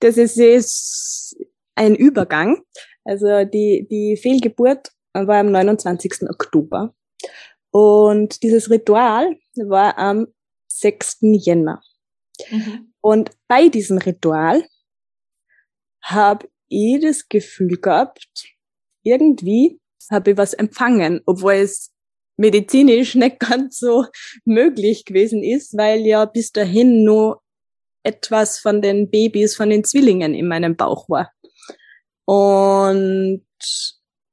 [0.00, 1.36] Das ist
[1.74, 2.62] ein Übergang.
[3.04, 6.28] Also die, die Fehlgeburt war am 29.
[6.28, 6.94] Oktober.
[7.70, 10.28] Und dieses Ritual war am
[10.68, 11.18] 6.
[11.22, 11.82] Jänner.
[12.50, 12.92] Mhm.
[13.00, 14.64] Und bei diesem Ritual
[16.02, 18.28] habe ich das Gefühl gehabt,
[19.02, 21.92] irgendwie habe ich was empfangen, obwohl es
[22.36, 24.06] medizinisch nicht ganz so
[24.44, 27.42] möglich gewesen ist, weil ja bis dahin nur
[28.02, 31.32] etwas von den Babys, von den Zwillingen in meinem Bauch war.
[32.24, 33.44] Und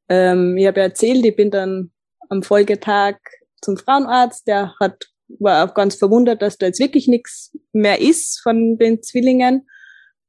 [0.10, 1.92] ähm, ich habe erzählt, ich bin dann
[2.30, 3.18] am Folgetag
[3.62, 8.42] zum Frauenarzt, der hat war auch ganz verwundert, dass da jetzt wirklich nichts mehr ist
[8.42, 9.68] von den Zwillingen.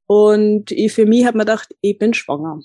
[0.05, 2.59] Und ich für mich habe mir gedacht, ich bin schwanger.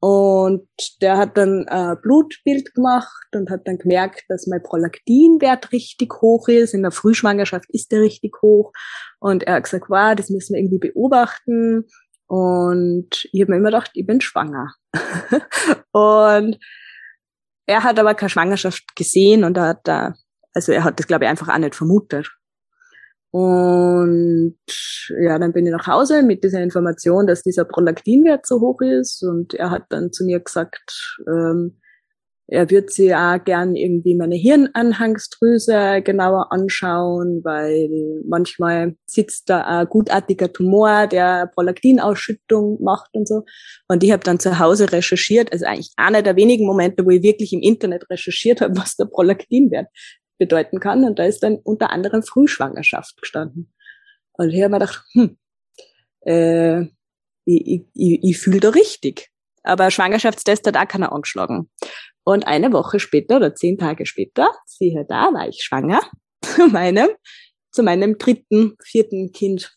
[0.00, 0.68] Und
[1.00, 6.48] der hat dann ein Blutbild gemacht und hat dann gemerkt, dass mein Prolaktinwert richtig hoch
[6.48, 6.74] ist.
[6.74, 8.72] In der Frühschwangerschaft ist der richtig hoch.
[9.20, 11.84] Und er hat gesagt, wow, das müssen wir irgendwie beobachten.
[12.32, 14.72] Und ich habe mir immer gedacht, ich bin schwanger.
[15.92, 16.56] und
[17.66, 20.14] er hat aber keine Schwangerschaft gesehen und er hat da,
[20.54, 22.30] also er hat das glaube ich einfach auch nicht vermutet.
[23.32, 24.56] Und
[25.20, 29.22] ja, dann bin ich nach Hause mit dieser Information, dass dieser Prolaktinwert so hoch ist.
[29.22, 31.81] Und er hat dann zu mir gesagt, ähm,
[32.48, 37.88] er wird sich auch gern irgendwie meine Hirnanhangsdrüse genauer anschauen, weil
[38.26, 43.44] manchmal sitzt da ein gutartiger Tumor, der Prolaktinausschüttung macht und so.
[43.88, 47.22] Und ich habe dann zu Hause recherchiert, also eigentlich einer der wenigen Momente, wo ich
[47.22, 49.88] wirklich im Internet recherchiert habe, was der Prolaktinwert
[50.38, 51.04] bedeuten kann.
[51.04, 53.72] Und da ist dann unter anderem Frühschwangerschaft gestanden.
[54.32, 55.38] Und ich habe mir gedacht, hm,
[56.26, 56.82] äh,
[57.44, 59.30] ich, ich, ich fühle da richtig.
[59.62, 61.70] Aber Schwangerschaftstest hat auch keiner angeschlagen.
[62.24, 66.00] Und eine Woche später oder zehn Tage später, siehe da, war ich schwanger
[66.42, 67.08] zu meinem,
[67.70, 69.74] zu meinem dritten, vierten Kind.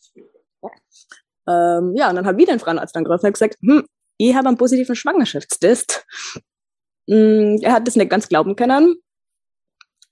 [1.48, 3.86] Ähm, ja, und dann hat wieder ein Frauenarzt angerufen und gesagt, hm,
[4.18, 6.06] ich habe einen positiven Schwangerschaftstest.
[7.10, 8.96] Hm, er hat das nicht ganz glauben können.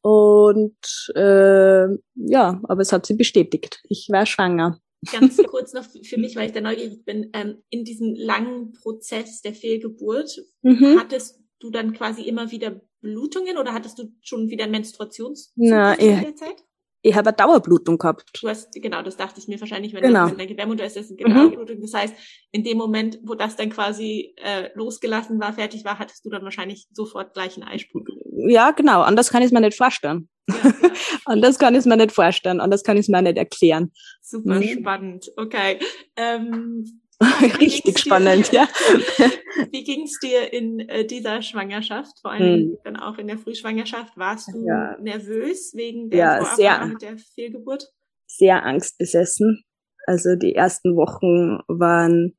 [0.01, 3.81] Und äh, ja, aber es hat sie bestätigt.
[3.87, 4.79] Ich war schwanger.
[5.11, 7.29] Ganz kurz noch für mich, weil ich da neugierig bin.
[7.33, 10.99] Ähm, in diesem langen Prozess der Fehlgeburt mhm.
[10.99, 16.21] hattest du dann quasi immer wieder Blutungen oder hattest du schon wieder Menstruations Na, in
[16.21, 16.63] der Zeit?
[17.05, 18.41] Ich habe eine Dauerblutung gehabt.
[18.41, 20.29] Du hast, genau, das dachte ich mir wahrscheinlich, wenn genau.
[20.29, 21.77] du dein Gebärmutter ist, das ist eine Dauerblutung.
[21.77, 21.81] Mhm.
[21.81, 22.15] Das heißt,
[22.51, 26.43] in dem Moment, wo das dann quasi äh, losgelassen war, fertig war, hattest du dann
[26.43, 28.07] wahrscheinlich sofort gleich einen Eisprung.
[28.47, 29.01] Ja, genau.
[29.01, 30.29] Anders kann ich es mir nicht vorstellen.
[30.47, 30.91] Ja, ja.
[31.25, 32.61] Anders kann ich es mir nicht vorstellen.
[32.61, 33.91] Anders kann ich es mir nicht erklären.
[34.21, 34.63] Super mhm.
[34.63, 35.29] spannend.
[35.35, 35.79] Okay.
[36.15, 37.02] Ähm,
[37.59, 38.67] Richtig spannend, dir, ja.
[39.71, 42.77] Wie ging es dir in äh, dieser Schwangerschaft, vor allem hm.
[42.83, 44.17] dann auch in der Frühschwangerschaft?
[44.17, 44.97] Warst du ja.
[44.99, 47.85] nervös wegen der ja, sehr, der Fehlgeburt?
[48.25, 49.63] Sehr angstbesessen.
[50.05, 52.35] Also die ersten Wochen waren,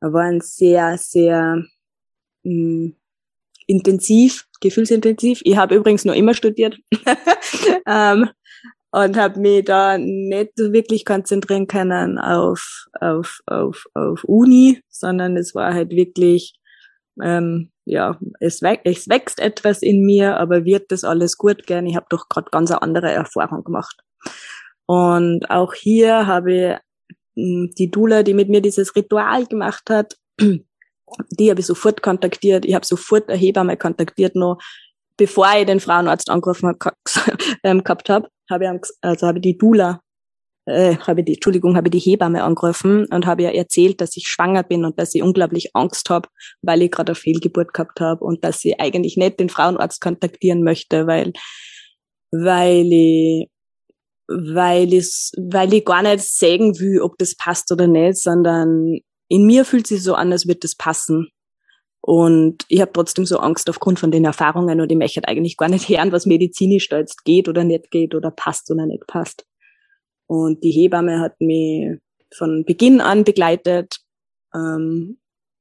[0.00, 1.62] waren sehr, sehr
[2.42, 2.96] mh, hm,
[3.66, 5.40] intensiv, gefühlsintensiv.
[5.44, 6.78] Ich habe übrigens nur immer studiert.
[7.86, 8.28] ähm,
[8.92, 15.54] und habe mich da nicht wirklich konzentrieren können auf, auf, auf, auf Uni, sondern es
[15.54, 16.54] war halt wirklich,
[17.22, 21.86] ähm, ja, es, we es wächst etwas in mir, aber wird das alles gut gehen?
[21.86, 23.96] Ich habe doch gerade ganz eine andere Erfahrung gemacht.
[24.86, 26.76] Und auch hier habe ich
[27.36, 32.64] hm, die Dula, die mit mir dieses Ritual gemacht hat, die habe ich sofort kontaktiert.
[32.64, 34.58] Ich habe sofort eine Hebamme kontaktiert, noch
[35.20, 36.74] bevor ich den Frauenarzt angerufen
[37.62, 40.00] ähm, gehabt habe habe ich, also habe ich die Dula,
[40.66, 44.62] äh, habe die, Entschuldigung, habe die Hebamme angerufen und habe ihr erzählt, dass ich schwanger
[44.62, 46.28] bin und dass ich unglaublich Angst habe,
[46.62, 50.62] weil ich gerade eine Fehlgeburt gehabt habe und dass ich eigentlich nicht den Frauenarzt kontaktieren
[50.62, 51.34] möchte, weil,
[52.32, 53.48] weil ich,
[54.26, 59.44] weil ich, weil ich gar nicht sagen will, ob das passt oder nicht, sondern in
[59.44, 61.28] mir fühlt sich so an, als würde das passen.
[62.02, 65.68] Und ich habe trotzdem so Angst aufgrund von den Erfahrungen und ich möchte eigentlich gar
[65.68, 69.46] nicht hören, was medizinisch da jetzt geht oder nicht geht oder passt oder nicht passt.
[70.26, 71.98] Und die Hebamme hat mich
[72.32, 73.98] von Beginn an begleitet.
[74.54, 75.18] Ähm,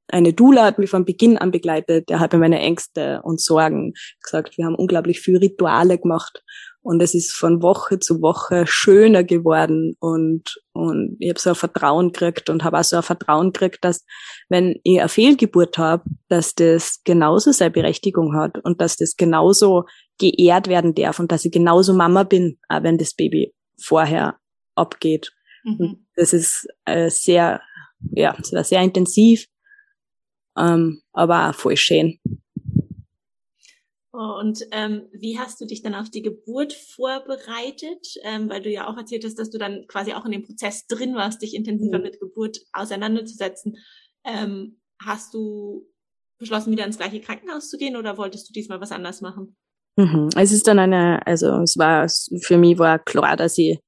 [0.08, 2.10] eine Dula hat mich von Beginn an begleitet.
[2.10, 4.58] Der hat mir meine Ängste und Sorgen gesagt.
[4.58, 6.44] Wir haben unglaublich viel Rituale gemacht
[6.90, 11.56] und es ist von Woche zu Woche schöner geworden und, und ich habe so ein
[11.56, 14.04] Vertrauen gekriegt und habe auch so ein Vertrauen gekriegt, dass
[14.50, 19.86] wenn ich eine Fehlgeburt habe, dass das genauso seine Berechtigung hat und dass das genauso
[20.18, 24.40] geehrt werden darf und dass ich genauso Mama bin, auch wenn das Baby vorher
[24.74, 25.32] abgeht.
[25.64, 26.08] Mhm.
[26.16, 27.62] Das ist äh, sehr,
[28.14, 29.46] ja, es war sehr intensiv,
[30.58, 32.18] ähm, aber auch voll schön.
[34.20, 38.06] Und ähm, wie hast du dich dann auf die Geburt vorbereitet?
[38.24, 40.88] Ähm, weil du ja auch erzählt hast, dass du dann quasi auch in dem Prozess
[40.88, 42.04] drin warst, dich intensiver mhm.
[42.04, 43.78] mit Geburt auseinanderzusetzen.
[44.26, 45.88] Ähm, hast du
[46.38, 49.56] beschlossen, wieder ins gleiche Krankenhaus zu gehen oder wolltest du diesmal was anders machen?
[49.96, 50.28] Mhm.
[50.36, 52.06] Es ist dann eine, also es war
[52.42, 53.80] für mich war klar, dass ich,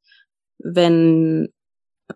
[0.60, 1.50] wenn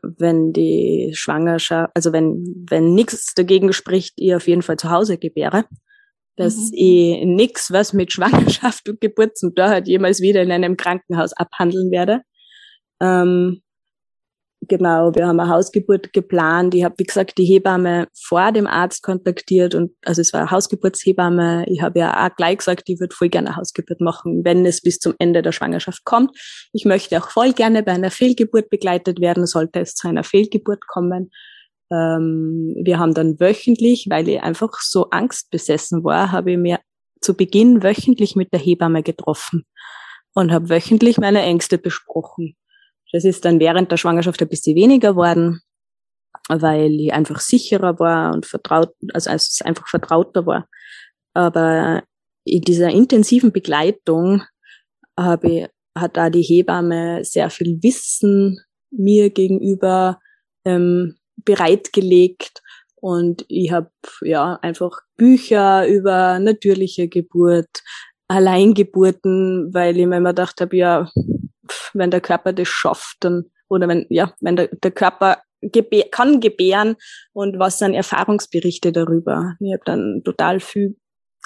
[0.01, 5.17] wenn die Schwangerschaft, also wenn wenn nichts dagegen spricht, ich auf jeden Fall zu Hause
[5.17, 5.65] gebäre
[6.35, 6.71] dass mhm.
[6.73, 11.33] ich nix, was mit Schwangerschaft und Geburt zum Tor hat, jemals wieder in einem Krankenhaus
[11.33, 12.21] abhandeln werde.
[13.01, 13.61] Ähm,
[14.67, 16.73] genau, wir haben eine Hausgeburt geplant.
[16.75, 20.51] Ich habe, wie gesagt, die Hebamme vor dem Arzt kontaktiert und also es war eine
[20.51, 21.65] Hausgeburtshebamme.
[21.67, 24.81] Ich habe ja auch gleich gesagt, ich würde voll gerne eine Hausgeburt machen, wenn es
[24.81, 26.31] bis zum Ende der Schwangerschaft kommt.
[26.73, 30.87] Ich möchte auch voll gerne bei einer Fehlgeburt begleitet werden, sollte es zu einer Fehlgeburt
[30.87, 31.31] kommen.
[31.91, 36.79] Ähm, wir haben dann wöchentlich, weil ich einfach so angstbesessen war, habe ich mir
[37.21, 39.65] zu Beginn wöchentlich mit der Hebamme getroffen
[40.33, 42.55] und habe wöchentlich meine Ängste besprochen.
[43.11, 45.61] Das ist dann während der Schwangerschaft ein bisschen weniger worden.
[46.47, 50.67] weil ich einfach sicherer war und vertraut, also es einfach vertrauter war.
[51.33, 52.03] Aber
[52.43, 54.43] in dieser intensiven Begleitung
[55.17, 55.67] habe ich,
[55.97, 58.59] hat da die Hebamme sehr viel Wissen
[58.91, 60.19] mir gegenüber
[60.65, 62.61] ähm, bereitgelegt
[62.95, 67.83] und ich habe ja einfach Bücher über natürliche Geburt,
[68.27, 71.09] Alleingeburten, weil ich mir immer gedacht habe, ja,
[71.93, 76.39] wenn der Körper das schafft, dann oder wenn ja, wenn der, der Körper gebär, kann
[76.39, 76.95] gebären
[77.33, 79.55] und was sind Erfahrungsberichte darüber.
[79.59, 80.95] Ich habe dann total viel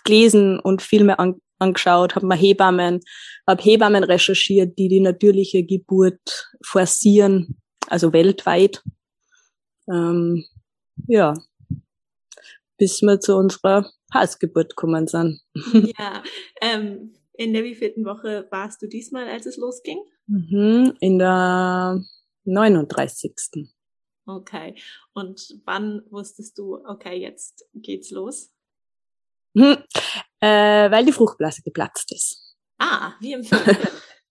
[0.04, 3.02] gelesen und Filme an, angeschaut, habe mir Hebammen,
[3.48, 8.82] habe Hebammen recherchiert, die die natürliche Geburt forcieren, also weltweit.
[9.90, 10.46] Ähm,
[11.08, 11.34] ja,
[12.78, 15.42] bis wir zu unserer Hausgeburt gekommen sind.
[15.98, 16.24] Ja,
[16.62, 20.00] ähm, in der wievielten Woche warst du diesmal, als es losging?
[20.28, 22.04] Mhm, in der
[22.46, 23.34] 39.
[24.26, 24.76] Okay.
[25.14, 28.52] Und wann wusstest du, okay, jetzt geht's los?
[29.58, 29.78] Hm,
[30.40, 32.56] äh, weil die Fruchtblase geplatzt ist.
[32.78, 33.78] Ah, wie im Film.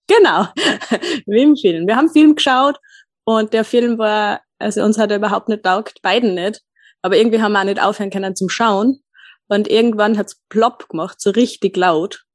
[0.07, 0.47] genau,
[1.25, 1.87] wie im Film.
[1.87, 2.77] Wir haben Film geschaut
[3.25, 6.61] und der Film war, also uns hat er überhaupt nicht taugt, beiden nicht.
[7.01, 8.99] Aber irgendwie haben wir auch nicht aufhören können zum Schauen.
[9.47, 12.25] Und irgendwann hat's plopp gemacht, so richtig laut.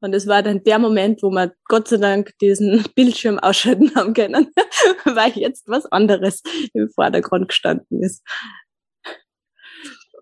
[0.00, 4.14] Und es war dann der Moment, wo wir Gott sei Dank diesen Bildschirm ausschalten haben
[4.14, 4.48] können,
[5.04, 6.42] weil jetzt was anderes
[6.74, 8.22] im Vordergrund gestanden ist.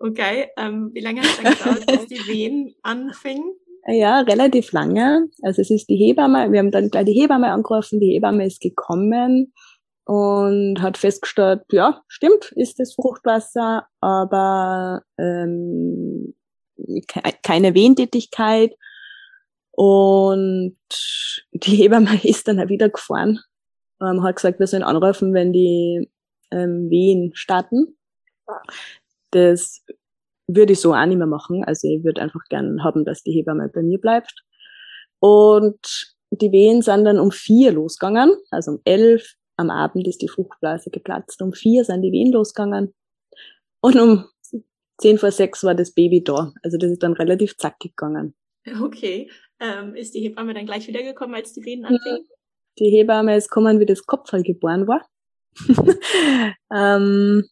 [0.01, 3.55] Okay, ähm, wie lange hat es gedauert, bis die Wehen anfingen?
[3.87, 5.27] Ja, relativ lange.
[5.41, 8.59] Also es ist die Hebamme, wir haben dann gleich die Hebamme angerufen, die Hebamme ist
[8.59, 9.53] gekommen
[10.05, 16.35] und hat festgestellt, ja, stimmt, ist das Fruchtwasser, aber ähm,
[17.43, 18.75] keine Wehentätigkeit.
[19.71, 20.77] Und
[21.51, 23.39] die Hebamme ist dann auch wieder gefahren,
[24.01, 26.09] ähm, hat gesagt, wir sollen anrufen, wenn die
[26.51, 27.97] ähm, Wehen starten.
[29.31, 29.83] Das
[30.47, 31.63] würde ich so auch nicht mehr machen.
[31.65, 34.43] Also ich würde einfach gern haben, dass die Hebamme bei mir bleibt.
[35.19, 40.27] Und die Wehen sind dann um vier losgegangen, also um elf am Abend ist die
[40.27, 41.41] Fruchtblase geplatzt.
[41.41, 42.93] Um vier sind die Wehen losgegangen.
[43.81, 44.25] Und um
[44.97, 46.53] zehn vor sechs war das Baby da.
[46.63, 48.35] Also das ist dann relativ zackig gegangen.
[48.81, 49.29] Okay.
[49.59, 52.27] Ähm, ist die Hebamme dann gleich wiedergekommen, als die Wehen anfingen?
[52.79, 55.07] Die Hebamme ist gekommen, wie das Kopfhall geboren war.
[56.73, 57.45] ähm,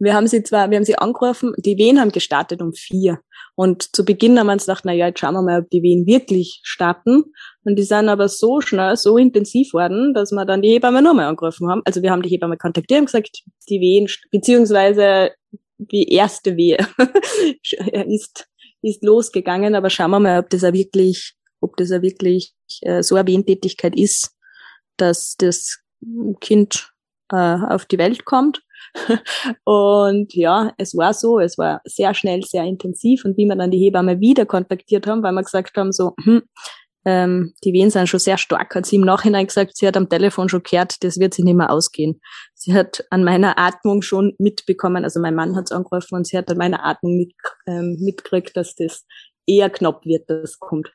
[0.00, 3.20] wir haben sie zwar, wir haben sie angerufen, die Wehen haben gestartet um vier.
[3.54, 5.82] Und zu Beginn haben wir uns gedacht, na ja, jetzt schauen wir mal, ob die
[5.82, 7.24] Wehen wirklich starten.
[7.64, 11.26] Und die sind aber so schnell, so intensiv worden, dass wir dann die Hebamme nochmal
[11.26, 11.82] angerufen haben.
[11.84, 15.32] Also wir haben die Hebamme kontaktiert und gesagt, die Wehen, beziehungsweise
[15.76, 16.78] die erste Wehe
[18.06, 18.48] ist,
[18.82, 23.02] ist losgegangen, aber schauen wir mal, ob das auch wirklich, ob das auch wirklich äh,
[23.02, 24.30] so eine Wehentätigkeit ist,
[24.96, 25.78] dass das
[26.40, 26.90] Kind
[27.30, 28.62] äh, auf die Welt kommt.
[29.64, 33.24] und ja, es war so, es war sehr schnell, sehr intensiv.
[33.24, 36.42] Und wie wir dann die Hebamme wieder kontaktiert haben, weil wir gesagt haben, so, hm,
[37.06, 40.08] ähm, die Wehen sind schon sehr stark, hat sie im Nachhinein gesagt, sie hat am
[40.08, 42.20] Telefon schon gehört, das wird sie nicht mehr ausgehen.
[42.54, 46.36] Sie hat an meiner Atmung schon mitbekommen, also mein Mann hat es angerufen und sie
[46.36, 47.32] hat an meiner Atmung mit,
[47.66, 49.06] ähm, mitgekriegt, dass das
[49.46, 50.92] eher knapp wird, das kommt.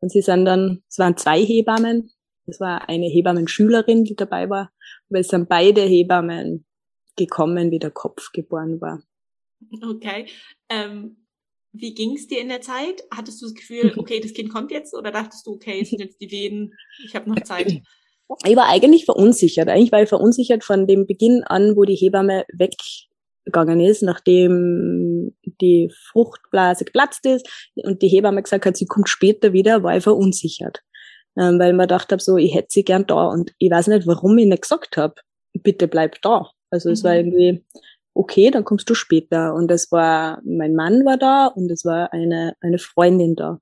[0.00, 2.10] Und sie sind dann, es waren zwei Hebammen,
[2.46, 4.70] es war eine Hebammenschülerin, die dabei war,
[5.10, 6.64] aber es sind beide Hebammen
[7.16, 9.02] gekommen, wie der Kopf geboren war.
[9.82, 10.26] Okay.
[10.68, 11.16] Ähm,
[11.72, 13.02] wie ging es dir in der Zeit?
[13.14, 16.00] Hattest du das Gefühl, okay, das Kind kommt jetzt oder dachtest du, okay, es sind
[16.00, 17.82] jetzt die Wehen, ich habe noch Zeit?
[18.44, 19.68] Ich war eigentlich verunsichert.
[19.68, 25.92] Eigentlich war ich verunsichert von dem Beginn an, wo die Hebamme weggegangen ist, nachdem die
[26.10, 27.46] Fruchtblase geplatzt ist
[27.76, 30.82] und die Hebamme gesagt hat, sie kommt später wieder, war ich verunsichert.
[31.36, 34.36] Ähm, weil man dachte so, ich hätte sie gern da und ich weiß nicht, warum
[34.38, 35.14] ich nicht gesagt habe,
[35.54, 36.50] bitte bleib da.
[36.72, 36.92] Also mhm.
[36.94, 37.18] es war mhm.
[37.18, 37.64] irgendwie,
[38.14, 39.54] okay, dann kommst du später.
[39.54, 43.60] Und es war, mein Mann war da und es war eine, eine Freundin da.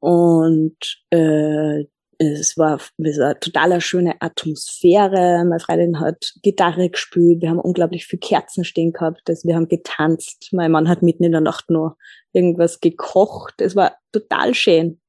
[0.00, 0.76] Und
[1.10, 1.84] äh,
[2.18, 5.44] es war, es war eine total schöne Atmosphäre.
[5.44, 7.40] Meine Freundin hat Gitarre gespielt.
[7.40, 9.22] Wir haben unglaublich viel Kerzen stehen gehabt.
[9.26, 10.50] Also wir haben getanzt.
[10.52, 11.96] Mein Mann hat mitten in der Nacht nur
[12.32, 13.60] irgendwas gekocht.
[13.60, 15.00] Es war total schön.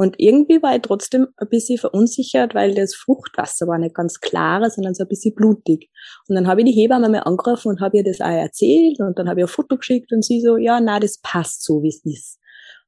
[0.00, 4.70] Und irgendwie war ich trotzdem ein bisschen verunsichert, weil das Fruchtwasser war nicht ganz klar,
[4.70, 5.90] sondern so ein bisschen blutig.
[6.26, 9.18] Und dann habe ich die Hebamme mal angerufen und habe ihr das auch erzählt und
[9.18, 11.88] dann habe ich ein Foto geschickt und sie so, ja, na, das passt so, wie
[11.88, 12.38] es ist.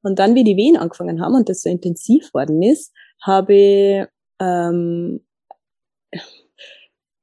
[0.02, 4.06] Und dann, wie die Wehen angefangen haben und das so intensiv worden ist, habe ich
[4.40, 5.20] ähm,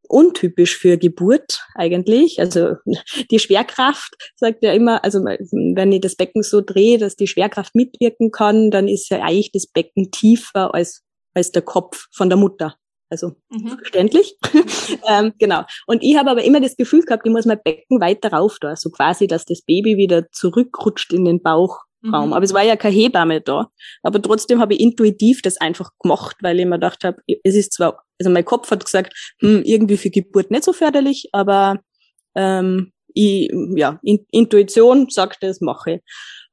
[0.10, 2.40] untypisch für Geburt eigentlich.
[2.40, 2.76] Also
[3.32, 7.76] die Schwerkraft sagt ja immer, also wenn ich das Becken so drehe, dass die Schwerkraft
[7.76, 11.04] mitwirken kann, dann ist ja eigentlich das Becken tiefer als,
[11.34, 12.76] als der Kopf von der Mutter.
[13.10, 13.78] also mhm.
[13.78, 14.38] verständlich.
[15.10, 15.64] ähm, genau.
[15.88, 18.76] Und ich habe aber immer das Gefühl gehabt, ich muss mein Becken weiter rauf da,
[18.76, 21.86] so quasi, dass das Baby wieder zurückrutscht in den Bauchraum.
[22.02, 22.34] Mhm.
[22.34, 23.70] Aber es war ja keine Hebamme da.
[24.04, 27.74] Aber trotzdem habe ich intuitiv das einfach gemacht, weil ich mir gedacht habe, es ist
[27.74, 31.80] zwar, also mein Kopf hat gesagt, hm, irgendwie für Geburt nicht so förderlich, aber
[32.36, 36.02] ähm, ich, ja, in, Intuition sagt, das mache.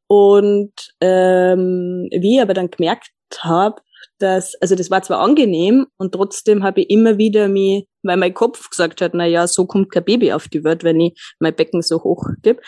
[0.09, 3.11] Und ähm, wie ich aber dann gemerkt
[3.41, 3.83] habe,
[4.19, 8.33] dass, also das war zwar angenehm und trotzdem habe ich immer wieder mich, weil mein
[8.33, 11.55] Kopf gesagt hat, na ja, so kommt kein Baby auf die Welt, wenn ich mein
[11.55, 12.61] Becken so hoch gebe,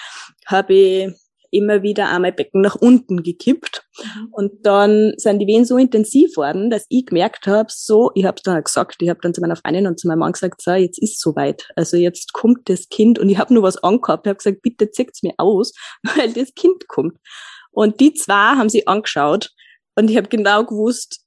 [0.47, 1.09] habe ich
[1.51, 3.85] immer wieder mein Becken nach unten gekippt.
[3.99, 4.29] Mhm.
[4.33, 8.41] Und dann sind die Wehen so intensiv worden, dass ich gemerkt habe, so, ich habe
[8.45, 10.99] dann gesagt, ich habe dann zu meiner Freundin und zu meinem Mann gesagt, so, jetzt
[11.01, 11.69] ist soweit.
[11.77, 14.27] Also jetzt kommt das Kind und ich habe nur was angehabt.
[14.27, 15.73] Ich habe gesagt, bitte zieht's mir aus,
[16.03, 17.19] weil das Kind kommt.
[17.71, 19.51] Und die zwei haben sie angeschaut
[19.95, 21.25] und ich habe genau gewusst,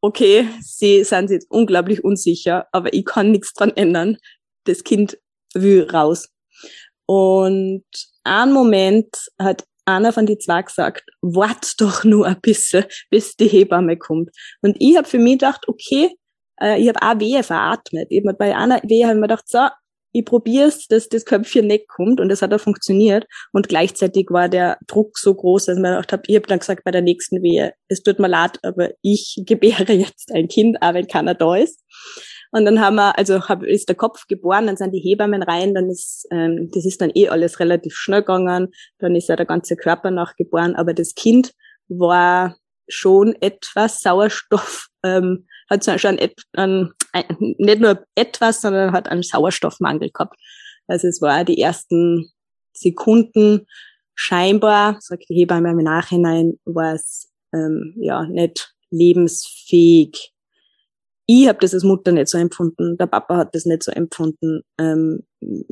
[0.00, 4.18] okay, sie sind jetzt unglaublich unsicher, aber ich kann nichts dran ändern.
[4.64, 5.18] Das Kind
[5.54, 6.28] will raus.
[7.06, 7.84] Und
[8.24, 13.46] einen Moment hat einer von die zwei gesagt, wart doch nur ein bisschen, bis die
[13.46, 14.30] Hebamme kommt.
[14.62, 16.10] Und ich habe für mich gedacht, okay,
[16.60, 18.08] äh, ich habe auch Wehe veratmet.
[18.10, 19.68] Ich hab bei einer Wehe habe ich mir gedacht, so,
[20.12, 23.26] ich probier's, dass das Köpfchen nicht kommt und das hat auch funktioniert.
[23.52, 26.58] Und gleichzeitig war der Druck so groß, dass ich mir gedacht habe, ich habe dann
[26.58, 30.80] gesagt bei der nächsten Wehe, es tut mir leid, aber ich gebäre jetzt ein Kind,
[30.80, 31.82] auch wenn keiner da ist.
[32.56, 35.74] Und dann haben wir, also hab, ist der Kopf geboren, dann sind die Hebammen rein,
[35.74, 39.44] dann ist, ähm, das ist dann eh alles relativ schnell gegangen, dann ist ja der
[39.44, 41.52] ganze Körper nachgeboren, aber das Kind
[41.88, 42.56] war
[42.88, 46.94] schon etwas Sauerstoff, ähm, hat schon et, ähm,
[47.58, 50.40] nicht nur etwas, sondern hat einen Sauerstoffmangel gehabt.
[50.86, 52.30] Also es war die ersten
[52.72, 53.66] Sekunden
[54.14, 60.32] scheinbar, sagt die Hebamme im Nachhinein, war es ähm, ja nicht lebensfähig
[61.26, 64.62] ich habe das als Mutter nicht so empfunden, der Papa hat das nicht so empfunden.
[64.78, 65.24] Ähm,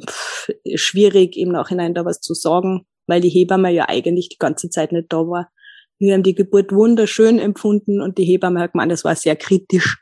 [0.04, 4.68] pff, schwierig im Nachhinein da was zu sagen, weil die Hebamme ja eigentlich die ganze
[4.68, 5.50] Zeit nicht da war.
[5.98, 9.98] Wir haben die Geburt wunderschön empfunden und die Hebamme hat gemeint, das war sehr kritisch.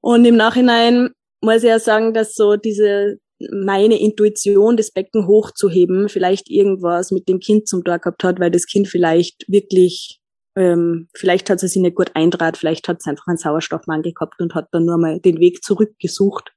[0.00, 1.10] Und im Nachhinein
[1.40, 3.18] muss ich ja sagen, dass so diese
[3.50, 8.50] meine Intuition, das Becken hochzuheben, vielleicht irgendwas mit dem Kind zum Tor gehabt hat, weil
[8.50, 10.20] das Kind vielleicht wirklich
[10.56, 14.40] ähm, vielleicht hat sie sich nicht gut eintrat, vielleicht hat sie einfach einen Sauerstoffmangel gehabt
[14.40, 16.52] und hat dann nur mal den Weg zurückgesucht.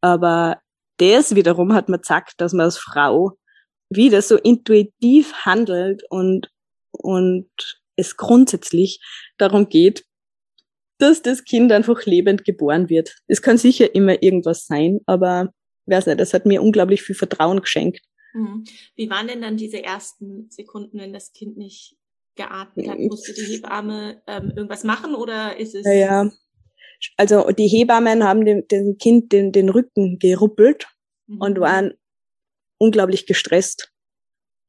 [0.00, 0.60] Aber
[0.98, 3.38] das wiederum hat mir gesagt, dass man als Frau
[3.88, 6.50] wieder so intuitiv handelt und,
[6.92, 7.50] und
[7.96, 9.00] es grundsätzlich
[9.38, 10.04] darum geht,
[10.98, 13.16] dass das Kind einfach lebend geboren wird.
[13.26, 15.52] Es kann sicher immer irgendwas sein, aber
[15.86, 18.04] weiß nicht, das hat mir unglaublich viel Vertrauen geschenkt.
[18.34, 18.64] Mhm.
[18.94, 21.96] Wie waren denn dann diese ersten Sekunden, wenn das Kind nicht
[22.40, 22.98] geatmet hat?
[22.98, 25.84] Musste die Hebamme ähm, irgendwas machen oder ist es?
[25.84, 26.30] Ja, ja.
[27.16, 30.86] Also die Hebammen haben dem, dem Kind den, den Rücken geruppelt
[31.26, 31.40] mhm.
[31.40, 31.94] und waren
[32.78, 33.92] unglaublich gestresst.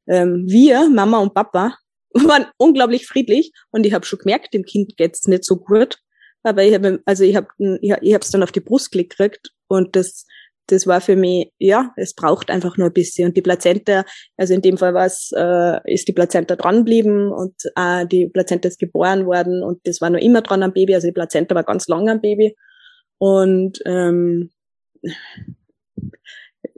[0.08, 1.78] Ähm, wir, Mama und Papa,
[2.14, 5.98] waren unglaublich friedlich und ich habe schon gemerkt, dem Kind geht's nicht so gut.
[6.44, 9.52] Aber ich habe also ich habe ich, ich habe es dann auf die Brust gekriegt
[9.68, 10.26] und das
[10.68, 13.30] das war für mich, ja, es braucht einfach nur ein bisschen.
[13.30, 14.06] Und die Plazenta,
[14.38, 18.70] also in dem Fall war es, äh, ist die Plazenta dranblieben und äh, die Plazenta
[18.70, 21.64] ist geboren worden und das war noch immer dran am Baby, also die Plazenta war
[21.64, 22.56] ganz lang am Baby.
[23.18, 24.52] Und ähm,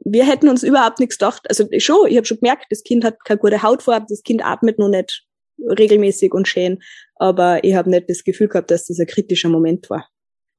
[0.05, 1.45] wir hätten uns überhaupt nichts gedacht.
[1.47, 4.79] Also schon, ich habe schon gemerkt, das Kind hat keine gute Hautfarbe, das Kind atmet
[4.79, 5.25] noch nicht
[5.59, 6.81] regelmäßig und schön,
[7.15, 10.09] aber ich habe nicht das Gefühl gehabt, dass das ein kritischer Moment war.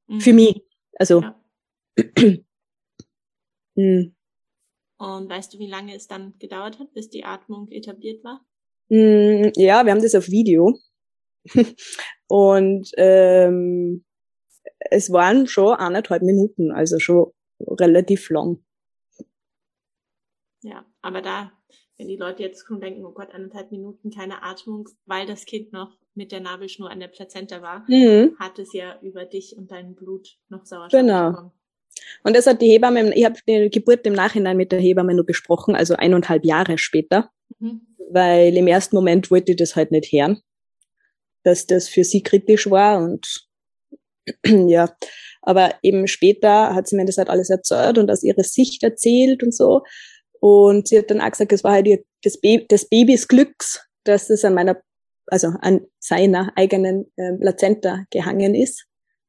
[0.07, 0.21] Mhm.
[0.21, 0.61] Für mich.
[0.97, 1.35] Also ja.
[3.75, 4.15] Mhm.
[4.97, 8.45] Und weißt du, wie lange es dann gedauert hat, bis die Atmung etabliert war?
[8.89, 10.77] Mm, ja, wir haben das auf Video.
[12.27, 14.05] Und ähm,
[14.79, 18.63] es waren schon anderthalb Minuten, also schon relativ lang.
[20.61, 21.51] Ja, aber da,
[21.97, 25.73] wenn die Leute jetzt kommen denken, oh Gott, anderthalb Minuten, keine Atmung, weil das Kind
[25.73, 28.35] noch mit der Nabelschnur an der Plazenta war, mhm.
[28.39, 31.29] hat es ja über dich und dein Blut noch Sauerstoff genau.
[31.31, 31.51] bekommen.
[32.23, 35.25] Und das hat die Hebamme, ich habe die Geburt im Nachhinein mit der Hebamme nur
[35.25, 37.81] besprochen, also eineinhalb Jahre später, mhm.
[38.09, 40.41] weil im ersten Moment wollte ich das halt nicht hören,
[41.43, 43.47] dass das für sie kritisch war und
[44.45, 44.95] ja,
[45.41, 49.43] aber eben später hat sie mir das halt alles erzählt und aus ihrer Sicht erzählt
[49.43, 49.83] und so.
[50.39, 53.85] Und sie hat dann auch gesagt, es war halt ihr, das, Baby, des Babys Glücks,
[54.03, 54.81] dass es an meiner,
[55.27, 58.87] also an seiner eigenen äh, Plazenta gehangen ist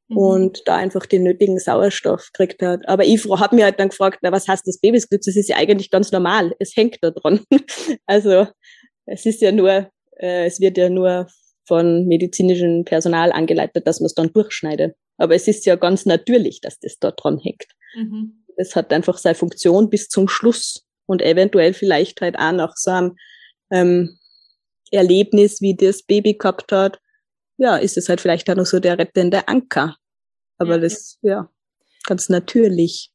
[0.09, 0.19] mhm.
[0.19, 2.89] und da einfach den nötigen Sauerstoff gekriegt hat.
[2.89, 5.23] Aber ich habe mir halt dann gefragt, na, was heißt das Babysglück?
[5.23, 6.55] Das ist ja eigentlich ganz normal.
[6.59, 7.41] Es hängt da dran.
[8.07, 8.47] also
[9.07, 11.29] es ist ja nur, äh, es wird ja nur
[11.67, 14.95] von medizinischem Personal angeleitet, dass man es dann durchschneidet.
[15.19, 17.67] Aber es ist ja ganz natürlich, dass das da dran hängt.
[17.97, 18.45] Mhm.
[18.57, 22.91] Es hat einfach seine Funktion bis zum Schluss und eventuell vielleicht halt auch nach so
[22.91, 23.17] einem
[23.71, 24.19] ähm,
[24.91, 27.01] Erlebnis, wie das Baby gehabt hat,
[27.57, 29.97] ja, ist es halt vielleicht auch noch so der rettende Anker.
[30.59, 31.51] Aber ja, das, ja,
[32.07, 33.13] ganz natürlich.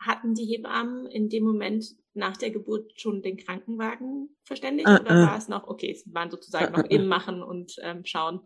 [0.00, 1.84] Hatten die Hebammen in dem Moment
[2.14, 4.88] nach der Geburt schon den Krankenwagen verständigt?
[4.88, 5.26] Uh, oder uh.
[5.26, 8.40] war es noch, okay, sie waren sozusagen uh, noch im Machen und ähm, schauen?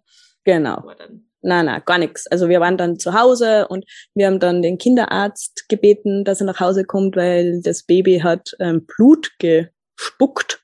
[0.45, 0.83] Genau.
[1.41, 2.27] Nein, nein, gar nichts.
[2.29, 3.85] Also wir waren dann zu Hause und
[4.15, 8.55] wir haben dann den Kinderarzt gebeten, dass er nach Hause kommt, weil das Baby hat
[8.61, 10.63] ähm, Blut gespuckt.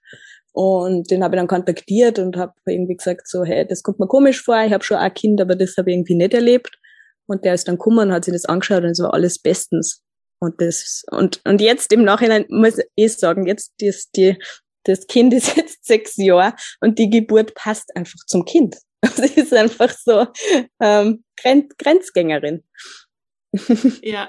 [0.61, 4.09] Und den habe ich dann kontaktiert und habe irgendwie gesagt, so, hey, das kommt mir
[4.09, 6.81] komisch vor, ich habe schon ein Kind, aber das habe ich irgendwie nicht erlebt.
[7.27, 10.03] Und der ist dann gekommen und hat sich das angeschaut und es war alles bestens.
[10.41, 14.37] Und das, und, und jetzt im Nachhinein muss ich sagen, jetzt das, die,
[14.83, 18.79] das Kind ist jetzt sechs Jahre und die Geburt passt einfach zum Kind.
[19.15, 20.27] Sie ist einfach so
[20.81, 22.65] ähm, Grenz, Grenzgängerin.
[24.03, 24.29] Ja.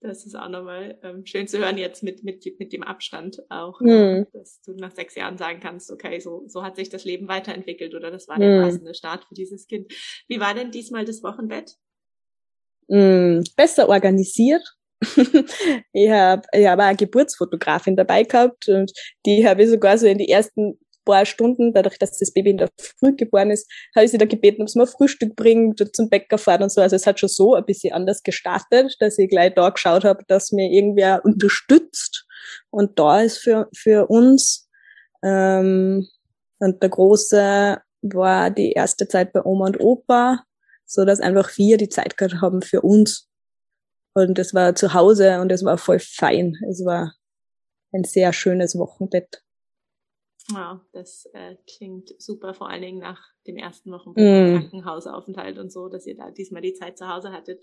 [0.00, 3.80] Das ist auch nochmal ähm, schön zu hören jetzt mit, mit, mit dem Abstand auch,
[3.80, 4.26] mhm.
[4.32, 7.94] dass du nach sechs Jahren sagen kannst, okay, so, so hat sich das Leben weiterentwickelt
[7.94, 8.64] oder das war der mhm.
[8.64, 9.92] passende Start für dieses Kind.
[10.28, 11.74] Wie war denn diesmal das Wochenbett?
[12.86, 13.42] Mhm.
[13.56, 14.62] Besser organisiert.
[15.92, 18.92] ich habe ich hab eine Geburtsfotografin dabei gehabt und
[19.26, 20.78] die habe ich sogar so in die ersten
[21.08, 24.26] paar Stunden, dadurch, dass das Baby in der Früh geboren ist, habe ich sie da
[24.26, 26.80] gebeten, ob sie mir Frühstück bringt zum Bäcker fahren und so.
[26.80, 30.22] Also es hat schon so ein bisschen anders gestartet, dass ich gleich da geschaut habe,
[30.28, 32.26] dass mir irgendwer unterstützt
[32.70, 34.68] und da ist für, für uns.
[35.24, 36.06] Ähm,
[36.58, 40.44] und der Große war die erste Zeit bei Oma und Opa,
[40.84, 43.28] so dass einfach wir die Zeit gehabt haben für uns.
[44.14, 46.56] Und das war zu Hause und es war voll fein.
[46.68, 47.14] Es war
[47.92, 49.42] ein sehr schönes Wochenbett.
[50.50, 54.14] Wow, das äh, klingt super, vor allen Dingen nach dem ersten Wochen mm.
[54.14, 57.62] Krankenhausaufenthalt und so, dass ihr da diesmal die Zeit zu Hause hattet.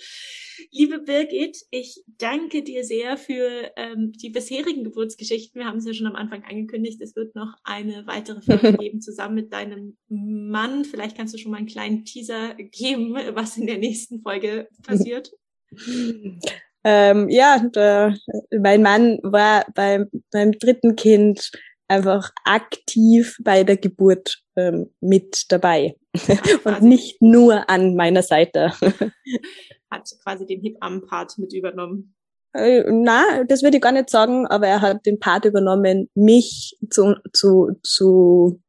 [0.71, 5.59] Liebe Birgit, ich danke dir sehr für ähm, die bisherigen Geburtsgeschichten.
[5.59, 9.01] Wir haben es ja schon am Anfang angekündigt, es wird noch eine weitere Folge geben
[9.01, 10.85] zusammen mit deinem Mann.
[10.85, 15.31] Vielleicht kannst du schon mal einen kleinen Teaser geben, was in der nächsten Folge passiert.
[16.87, 18.15] Ähm, ja, der,
[18.51, 21.49] mein Mann war beim, beim dritten Kind
[21.87, 25.95] einfach aktiv bei der Geburt ähm, mit dabei
[26.63, 28.73] und nicht nur an meiner Seite.
[29.91, 32.15] Hat quasi den Hebammen-Part mit übernommen.
[32.53, 36.77] Äh, na, das würde ich gar nicht sagen, aber er hat den Part übernommen, mich
[36.89, 38.61] zu, zu, zu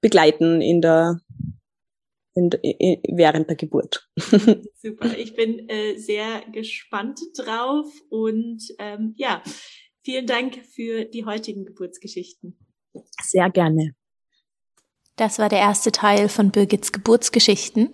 [0.00, 1.20] begleiten in der,
[2.34, 4.08] in, in, während der Geburt.
[4.16, 9.42] Super, ich bin äh, sehr gespannt drauf und ähm, ja,
[10.02, 12.56] Vielen Dank für die heutigen Geburtsgeschichten.
[13.22, 13.94] Sehr gerne.
[15.18, 17.92] Das war der erste Teil von Birgits Geburtsgeschichten.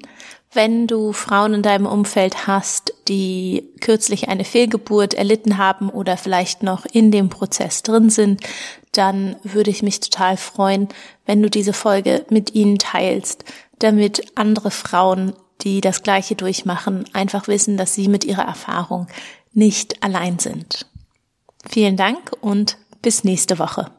[0.52, 6.62] Wenn du Frauen in deinem Umfeld hast, die kürzlich eine Fehlgeburt erlitten haben oder vielleicht
[6.62, 8.42] noch in dem Prozess drin sind,
[8.92, 10.88] dann würde ich mich total freuen,
[11.24, 13.44] wenn du diese Folge mit ihnen teilst,
[13.78, 15.32] damit andere Frauen,
[15.62, 19.08] die das Gleiche durchmachen, einfach wissen, dass sie mit ihrer Erfahrung
[19.54, 20.86] nicht allein sind.
[21.68, 23.90] Vielen Dank und bis nächste Woche.